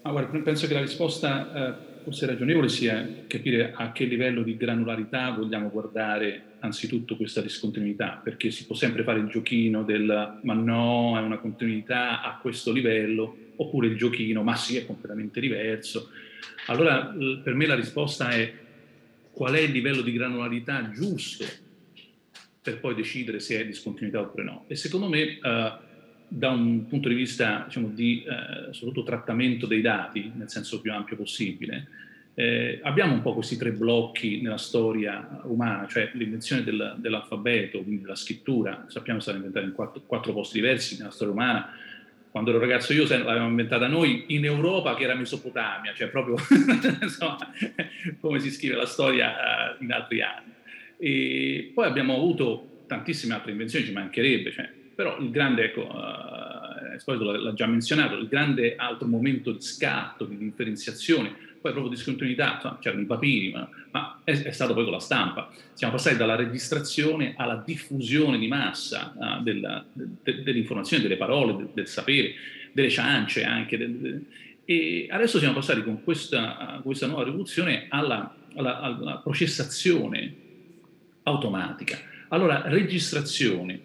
[0.03, 5.31] guarda, penso che la risposta eh, forse ragionevole sia capire a che livello di granularità
[5.31, 11.17] vogliamo guardare anzitutto questa discontinuità, perché si può sempre fare il giochino del ma no,
[11.17, 16.11] è una continuità a questo livello, oppure il giochino ma sì, è completamente diverso.
[16.67, 18.53] Allora per me la risposta è
[19.33, 21.45] qual è il livello di granularità giusto
[22.63, 24.65] per poi decidere se è discontinuità oppure no.
[24.69, 25.73] E secondo me, eh,
[26.33, 30.93] da un punto di vista diciamo, di eh, soprattutto trattamento dei dati, nel senso più
[30.93, 31.89] ampio possibile,
[32.35, 38.03] eh, abbiamo un po' questi tre blocchi nella storia umana, cioè l'invenzione del, dell'alfabeto, quindi
[38.03, 41.69] della scrittura, sappiamo che è stata inventata in quattro, quattro posti diversi nella storia umana,
[42.31, 46.37] quando ero ragazzo io l'avevamo inventata noi in Europa che era Mesopotamia, cioè proprio
[47.03, 47.39] insomma,
[48.21, 49.33] come si scrive la storia
[49.79, 50.53] uh, in altri anni.
[50.97, 54.71] E poi abbiamo avuto tantissime altre invenzioni, ci mancherebbe, cioè,
[55.01, 60.37] però il grande, ecco, uh, l'ha già menzionato, il grande altro momento di scatto, di
[60.37, 64.93] differenziazione, poi proprio discontinuità, insomma, c'erano i papiri, ma, ma è, è, stato poi con
[64.93, 65.51] la stampa.
[65.73, 71.71] Siamo passati dalla registrazione alla diffusione di massa uh, della, de, dell'informazione, delle parole, del,
[71.73, 72.35] del, sapere,
[72.73, 73.79] delle ciance anche.
[73.79, 74.27] Del,
[74.67, 80.35] e adesso siamo passati con questa, uh, questa nuova rivoluzione alla, alla, alla processazione
[81.23, 81.99] automatica.
[82.29, 83.81] Allora, registrazione,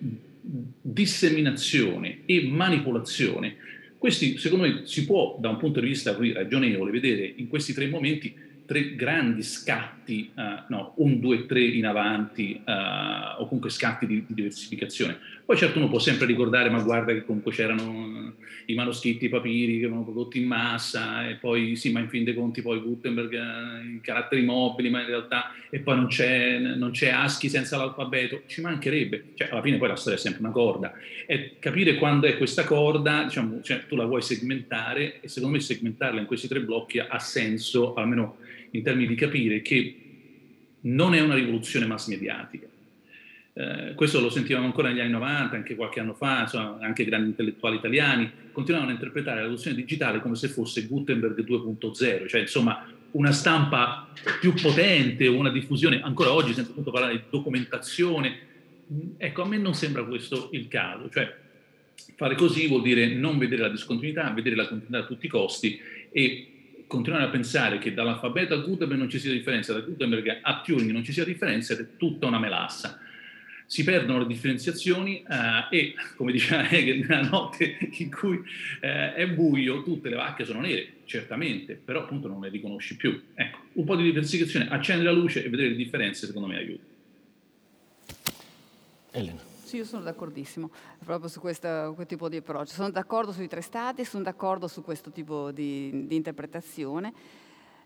[0.82, 3.58] disseminazione e manipolazione
[4.06, 7.88] questi, secondo me, si può, da un punto di vista ragionevole, vedere in questi tre
[7.88, 14.06] momenti tre grandi scatti, uh, no, un, due, tre in avanti, uh, o comunque scatti
[14.06, 15.18] di, di, diversificazione.
[15.46, 18.34] Poi certo uno può sempre ricordare, ma guarda che comunque c'erano
[18.66, 22.24] i manoscritti, i papiri che erano prodotti in massa, e poi sì, ma in fin
[22.24, 26.58] dei conti poi Gutenberg, uh, i caratteri mobili, ma in realtà, e poi non c'è,
[26.58, 29.34] non c'è ASCII senza l'alfabeto, ci mancherebbe.
[29.36, 30.94] Cioè, alla fine poi la storia è sempre una corda.
[31.28, 35.62] E capire quando è questa corda, diciamo, cioè, tu la vuoi segmentare, e secondo me
[35.62, 38.38] segmentarla in questi tre blocchi ha senso, almeno
[38.72, 39.96] in termini di capire che
[40.82, 42.66] non è una rivoluzione mass mediatica.
[43.58, 47.30] Eh, questo lo sentivamo ancora negli anni 90, anche qualche anno fa, insomma, anche grandi
[47.30, 52.86] intellettuali italiani, continuavano a interpretare la rivoluzione digitale come se fosse Gutenberg 2.0, cioè insomma
[53.12, 54.10] una stampa
[54.42, 58.40] più potente, una diffusione, ancora oggi senza appunto parlare di documentazione.
[59.16, 61.34] Ecco, a me non sembra questo il caso, cioè
[62.18, 65.80] fare così vuol dire non vedere la discontinuità, vedere la continuità a tutti i costi
[66.12, 66.48] e
[66.88, 70.92] continuare a pensare che dall'alfabeto a Gutenberg non ci sia differenza, da Gutenberg a Turing
[70.92, 73.00] non ci sia differenza ed è tutta una melassa
[73.66, 78.42] si perdono le differenziazioni eh, e, come diceva Hegel, nella notte in cui
[78.82, 83.22] eh, è buio tutte le vacche sono nere, certamente, però appunto non le riconosci più.
[83.34, 86.84] Ecco, un po' di diversificazione, accendere la luce e vedere le differenze secondo me aiuta.
[89.12, 89.54] Elena.
[89.64, 90.70] Sì, io sono d'accordissimo
[91.04, 92.74] proprio su questo, questo, tipo di approccio.
[92.74, 97.12] Sono d'accordo sui tre stati, sono d'accordo su questo tipo di, di interpretazione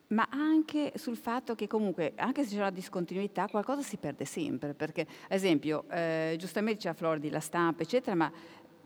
[0.09, 4.73] ma anche sul fatto che comunque, anche se c'è una discontinuità, qualcosa si perde sempre,
[4.73, 8.31] perché, ad esempio, eh, giustamente c'è Floridi, la stampa, eccetera, ma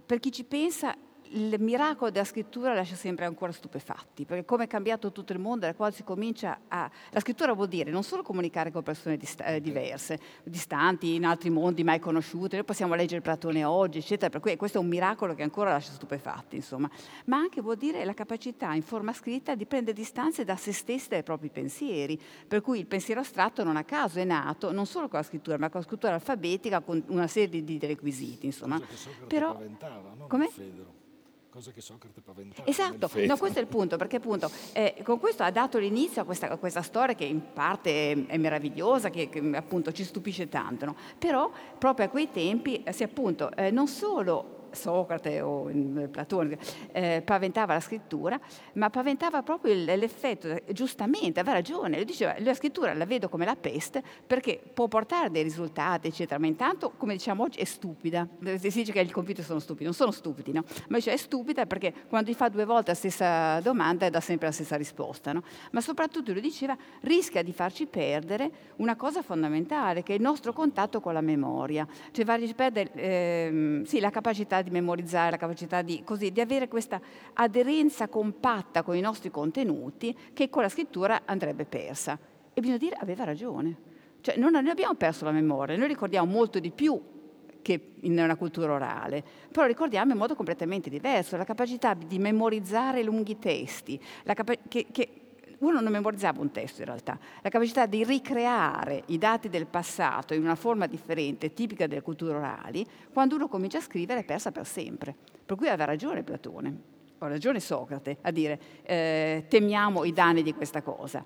[0.05, 0.95] per chi ci pensa
[1.33, 5.65] il miracolo della scrittura lascia sempre ancora stupefatti, perché come è cambiato tutto il mondo,
[5.65, 6.89] da quando si comincia a...
[7.11, 11.49] La scrittura vuol dire non solo comunicare con persone dist- eh, diverse, distanti, in altri
[11.49, 15.33] mondi mai conosciute, noi possiamo leggere Platone oggi, eccetera, per cui questo è un miracolo
[15.33, 16.89] che ancora lascia stupefatti, insomma,
[17.25, 21.05] ma anche vuol dire la capacità in forma scritta di prendere distanze da se stessi
[21.07, 24.85] e dai propri pensieri, per cui il pensiero astratto non a caso è nato non
[24.85, 28.79] solo con la scrittura, ma con la scrittura alfabetica, con una serie di, requisiti, insomma.
[29.27, 29.59] Però,
[30.27, 30.47] come?
[30.47, 31.01] Federo
[31.53, 32.67] cosa che Socrate paventava.
[32.67, 36.25] Esatto, no, questo è il punto, perché appunto eh, con questo ha dato l'inizio a
[36.25, 40.85] questa, a questa, storia che in parte è, meravigliosa, che, che, appunto ci stupisce tanto,
[40.85, 40.95] no?
[41.19, 45.69] però proprio a quei tempi eh, si appunto eh, non solo Socrate o
[46.11, 46.57] Platone,
[46.91, 48.39] eh, paventava la scrittura,
[48.73, 53.55] ma paventava proprio l'effetto, giustamente, aveva ragione, lui diceva la scrittura la vedo come la
[53.55, 58.27] peste perché può portare dei risultati, eccetera, ma intanto, come diciamo oggi, è stupida.
[58.57, 60.63] Si dice che i computer sono stupidi, non sono stupidi, no?
[60.89, 64.47] ma dice è stupida perché quando gli fa due volte la stessa domanda dà sempre
[64.47, 65.31] la stessa risposta.
[65.31, 65.43] No?
[65.71, 70.53] Ma soprattutto lui diceva rischia di farci perdere una cosa fondamentale, che è il nostro
[70.53, 75.83] contatto con la memoria, cioè farci perdere eh, sì, la capacità di memorizzare, la capacità
[75.83, 76.99] di, così, di avere questa
[77.33, 82.17] aderenza compatta con i nostri contenuti che con la scrittura andrebbe persa.
[82.53, 83.91] E bisogna dire, aveva ragione.
[84.21, 86.99] Cioè, non abbiamo perso la memoria, noi ricordiamo molto di più
[87.61, 93.03] che in una cultura orale, però ricordiamo in modo completamente diverso la capacità di memorizzare
[93.03, 95.22] lunghi testi, capa- che, che
[95.63, 100.33] uno non memorizzava un testo in realtà, la capacità di ricreare i dati del passato
[100.33, 104.51] in una forma differente, tipica delle culture orali, quando uno comincia a scrivere è persa
[104.51, 105.15] per sempre.
[105.45, 106.77] Per cui aveva ragione Platone,
[107.17, 111.23] ha ragione Socrate a dire eh, temiamo i danni di questa cosa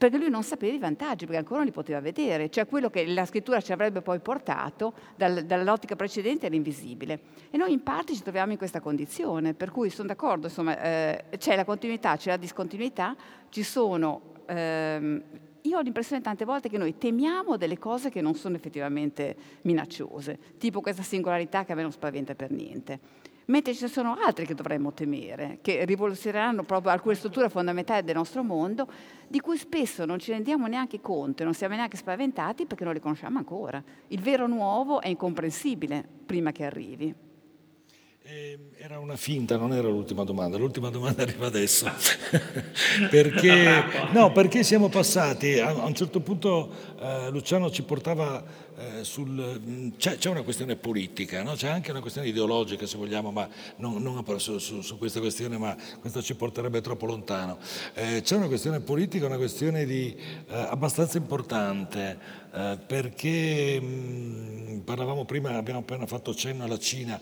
[0.00, 3.04] perché lui non sapeva i vantaggi, perché ancora non li poteva vedere, cioè quello che
[3.04, 7.20] la scrittura ci avrebbe poi portato dal, dall'ottica precedente era invisibile.
[7.50, 11.24] E noi in parte ci troviamo in questa condizione, per cui sono d'accordo, insomma, eh,
[11.36, 13.14] c'è la continuità, c'è la discontinuità,
[13.50, 14.22] ci sono...
[14.46, 15.22] Ehm,
[15.64, 20.38] io ho l'impressione tante volte che noi temiamo delle cose che non sono effettivamente minacciose,
[20.56, 24.54] tipo questa singolarità che a me non spaventa per niente mentre ci sono altri che
[24.54, 28.88] dovremmo temere, che rivoluzioneranno proprio alcune strutture fondamentali del nostro mondo,
[29.28, 33.00] di cui spesso non ci rendiamo neanche conto, non siamo neanche spaventati perché non li
[33.00, 33.82] conosciamo ancora.
[34.08, 37.28] Il vero nuovo è incomprensibile prima che arrivi.
[38.32, 41.90] Eh, era una finta, non era l'ultima domanda, l'ultima domanda arriva adesso.
[43.10, 48.44] perché, no, perché siamo passati, a, un certo punto eh, Luciano ci portava
[48.78, 49.60] eh, sul...
[49.60, 51.54] Mm, c'è, c'è, una questione politica, no?
[51.54, 55.58] c'è anche una questione ideologica se vogliamo, ma non, non su, su, su, questa questione,
[55.58, 57.58] ma questo ci porterebbe troppo lontano.
[57.94, 62.18] Eh, c'è una questione politica, una questione di, eh, abbastanza importante,
[62.54, 67.20] eh, perché mh, mm, parlavamo prima, abbiamo appena fatto cenno alla Cina,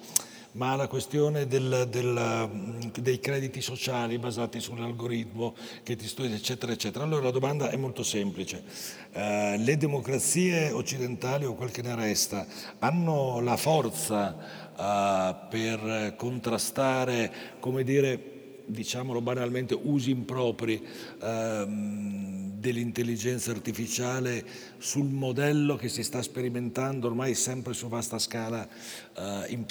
[0.52, 6.72] ma la questione del, del, mm, dei crediti sociali basati sull'algoritmo che ti studia, eccetera,
[6.72, 7.04] eccetera.
[7.04, 8.62] Allora la domanda è molto semplice.
[9.12, 12.46] Eh, le democrazie occidentali o quel che ne resta
[12.78, 14.36] hanno la forza
[14.76, 20.86] eh, per contrastare, come dire, diciamolo banalmente, usi impropri
[21.22, 24.44] ehm, dell'intelligenza artificiale
[24.78, 28.68] sul modello che si sta sperimentando ormai sempre su vasta scala
[29.16, 29.64] eh, in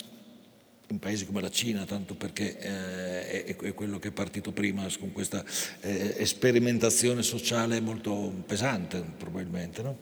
[0.90, 4.86] in paesi come la Cina, tanto perché eh, è, è, quello che è partito prima
[5.00, 5.44] con questa
[5.82, 9.82] eh, sperimentazione sociale molto pesante probabilmente.
[9.82, 9.98] No?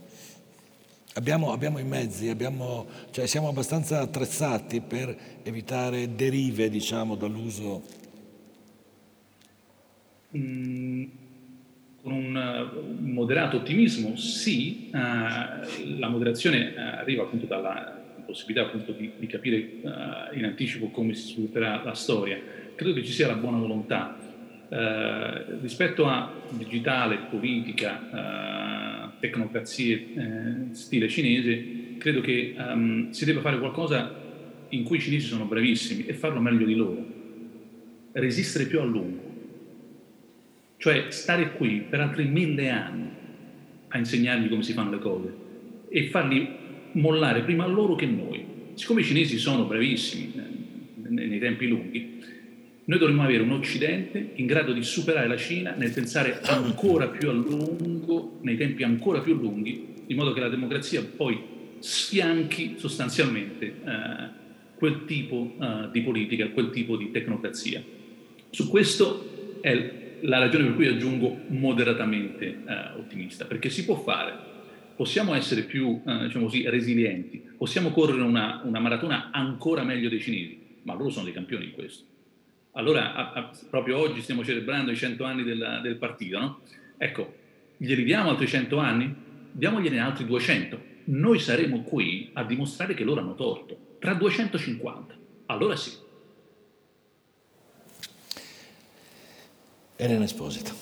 [1.14, 7.84] Abbiamo, abbiamo, i mezzi, abbiamo, cioè siamo abbastanza attrezzati per evitare derive diciamo, dall'uso.
[10.38, 11.04] Mm,
[12.02, 12.70] con un,
[13.00, 17.95] moderato ottimismo sì, uh, la moderazione arriva appunto dalla
[18.26, 22.40] possibilità appunto di, di capire uh, in anticipo come si svilupperà la storia,
[22.76, 24.18] credo che ci sia la buona volontà.
[24.68, 33.60] Uh, rispetto a digitale, politica, uh, tecnocrazie stile cinese, credo che um, si debba fare
[33.60, 34.24] qualcosa
[34.70, 37.06] in cui i cinesi sono bravissimi e farlo meglio di loro.
[38.12, 39.24] Resistere più a lungo.
[40.78, 43.10] Cioè stare qui per altri mille anni
[43.88, 45.34] a insegnargli come si fanno le cose
[45.90, 46.65] e farli
[46.96, 48.54] mollare prima loro che noi.
[48.74, 52.14] Siccome i cinesi sono bravissimi eh, nei tempi lunghi,
[52.88, 57.30] noi dovremmo avere un Occidente in grado di superare la Cina nel pensare ancora più
[57.30, 63.66] a lungo, nei tempi ancora più lunghi, in modo che la democrazia poi sfianchi sostanzialmente
[63.66, 64.44] eh,
[64.76, 67.82] quel tipo uh, di politica, quel tipo di tecnocrazia.
[68.50, 74.34] Su questo è la ragione per cui aggiungo moderatamente uh, ottimista, perché si può fare,
[74.96, 80.22] possiamo essere più uh, diciamo così, resilienti, possiamo correre una, una, maratona ancora meglio dei
[80.22, 82.04] cinesi, ma loro sono dei campioni in questo.
[82.72, 86.60] Allora, a, a, proprio oggi stiamo celebrando i 100 anni del, del partito, no?
[86.98, 87.36] Ecco,
[87.78, 89.14] glieli diamo altri 100 anni?
[89.52, 90.94] Diamogliene altri 200.
[91.06, 95.16] Noi saremo qui a dimostrare che loro hanno torto tra 250.
[95.48, 95.92] Allora sì.
[99.98, 100.74] Elena Esposito.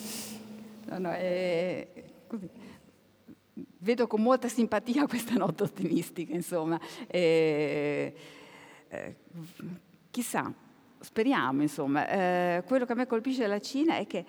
[0.89, 1.87] No, no, eh,
[3.83, 6.79] Vedo con molta simpatia questa nota ottimistica, insomma.
[7.05, 8.13] Eh,
[8.87, 9.15] eh,
[10.09, 10.51] chissà,
[10.99, 12.07] speriamo, insomma.
[12.07, 14.25] Eh, quello che a me colpisce della Cina è che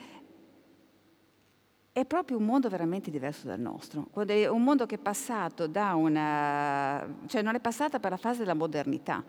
[1.93, 5.95] è proprio un mondo veramente diverso dal nostro, è un mondo che è passato da
[5.95, 7.07] una...
[7.27, 9.23] cioè non è passata per la fase della modernità,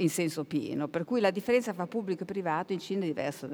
[0.00, 3.48] in senso pieno, per cui la differenza fra pubblico e privato in Cina è diversa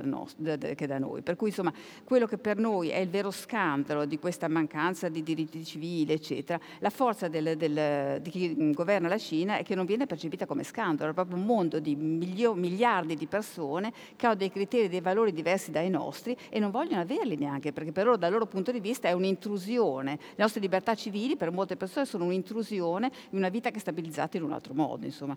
[0.74, 1.22] che da noi.
[1.22, 1.72] Per cui insomma
[2.05, 6.59] quello che per noi è il vero scandalo di questa mancanza di diritti civili, eccetera,
[6.78, 10.62] la forza del, del, di chi governa la Cina è che non viene percepita come
[10.62, 15.01] scandalo, è proprio un mondo di milio, miliardi di persone che hanno dei criteri, dei
[15.01, 18.70] valori diversi dai nostri e non vogliono averli neanche, perché per loro dal loro punto
[18.70, 20.12] di vista è un'intrusione.
[20.12, 24.36] Le nostre libertà civili per molte persone sono un'intrusione in una vita che è stabilizzata
[24.36, 25.36] in un altro modo, insomma.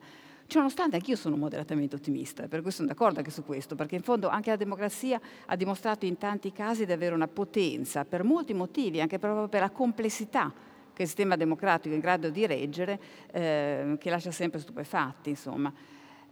[0.50, 4.30] Ciononostante anch'io sono moderatamente ottimista, per cui sono d'accordo anche su questo, perché in fondo
[4.30, 9.00] anche la democrazia ha dimostrato in tanti casi di avere una potenza, per molti motivi,
[9.00, 10.52] anche proprio per la complessità
[10.91, 13.00] che il sistema democratico è in grado di reggere,
[13.32, 15.30] eh, che lascia sempre stupefatti.
[15.30, 15.72] Insomma.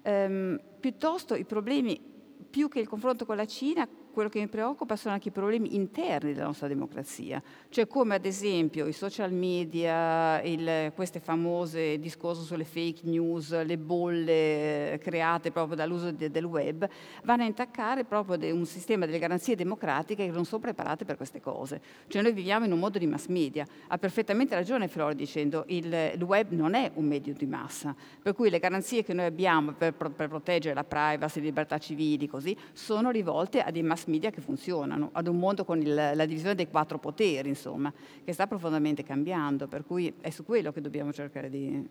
[0.01, 2.01] Ehm, piuttosto i problemi,
[2.49, 3.88] più che il confronto con la Cina,
[4.18, 7.39] quello che mi preoccupa sono anche i problemi interni della nostra democrazia,
[7.70, 13.78] cioè come ad esempio i social media, il, queste famose discorsi sulle fake news, le
[13.78, 16.89] bolle eh, create proprio dall'uso de, del web,
[17.26, 21.15] vanno a intaccare proprio de, un sistema delle garanzie democratiche che non sono preparate per
[21.15, 21.80] queste cose.
[22.07, 25.93] Cioè noi viviamo in un mondo di mass media, ha perfettamente ragione Flori dicendo il,
[26.15, 29.74] il web non è un medio di massa, per cui le garanzie che noi abbiamo
[29.74, 34.30] per, per proteggere la privacy, le libertà civili, così, sono rivolte a dei mass media
[34.32, 37.93] che funzionano, ad un mondo con il, la divisione dei quattro poteri, insomma,
[38.24, 41.88] che sta profondamente cambiando, per cui è su quello che dobbiamo cercare di,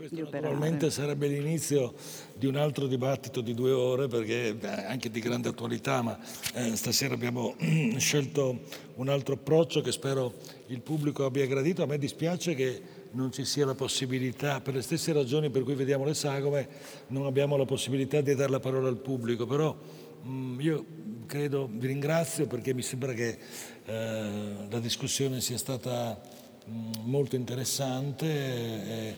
[0.00, 1.92] questo naturalmente sarebbe l'inizio
[2.34, 4.56] di un altro dibattito di due ore, perché
[4.86, 6.18] anche di grande attualità, ma
[6.54, 7.54] eh, stasera abbiamo
[7.98, 8.60] scelto
[8.94, 10.32] un altro approccio che spero
[10.68, 11.82] il pubblico abbia gradito.
[11.82, 15.74] A me dispiace che non ci sia la possibilità, per le stesse ragioni per cui
[15.74, 16.66] vediamo le sagome,
[17.08, 19.76] non abbiamo la possibilità di dare la parola al pubblico, però
[20.22, 20.84] mh, mm, io
[21.30, 23.38] credo, vi ringrazio perché mi sembra che
[23.86, 24.22] eh,
[24.68, 26.20] la discussione sia stata
[26.64, 28.26] mh, mm, molto interessante.
[28.26, 29.14] E,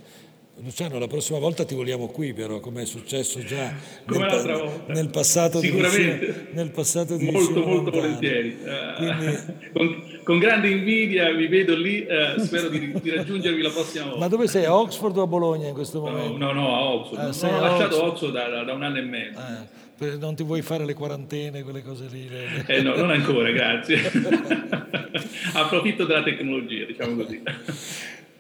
[0.56, 3.72] Luciano, la prossima volta ti vogliamo qui, però, come è successo già
[4.04, 6.48] nel, nel, passato Sicuramente.
[6.52, 8.58] Nel passato di Molto, molto volentieri.
[8.96, 9.26] Quindi...
[9.26, 14.04] Uh, con, con, grande invidia vi vedo lì, uh, spero di, di, raggiungervi la prossima
[14.04, 14.18] volta.
[14.18, 14.66] Ma dove sei?
[14.66, 16.36] A Oxford o a Bologna in questo momento?
[16.36, 17.18] No, no, no a Oxford.
[17.18, 19.38] Ah, ho lasciato Oxford, Oxford da, da, un anno e mezzo.
[19.38, 19.80] Ah
[20.18, 22.28] non ti vuoi fare le quarantene, quelle cose lì?
[22.66, 24.00] Eh no, non ancora, grazie.
[25.54, 27.42] Approfitto della tecnologia, diciamo così.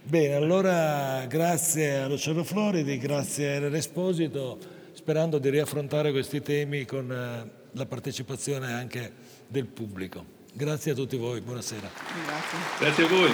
[0.04, 4.58] Bene, allora grazie a Luciano Floridi, grazie a Elena Esposito,
[4.92, 9.12] sperando di riaffrontare questi temi con eh, la partecipazione anche
[9.46, 10.40] del pubblico.
[10.52, 11.88] Grazie a tutti voi, buonasera.
[12.26, 12.58] Grazie.
[12.78, 13.30] Grazie a voi.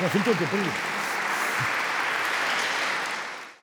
[0.00, 0.93] Ma fin prima.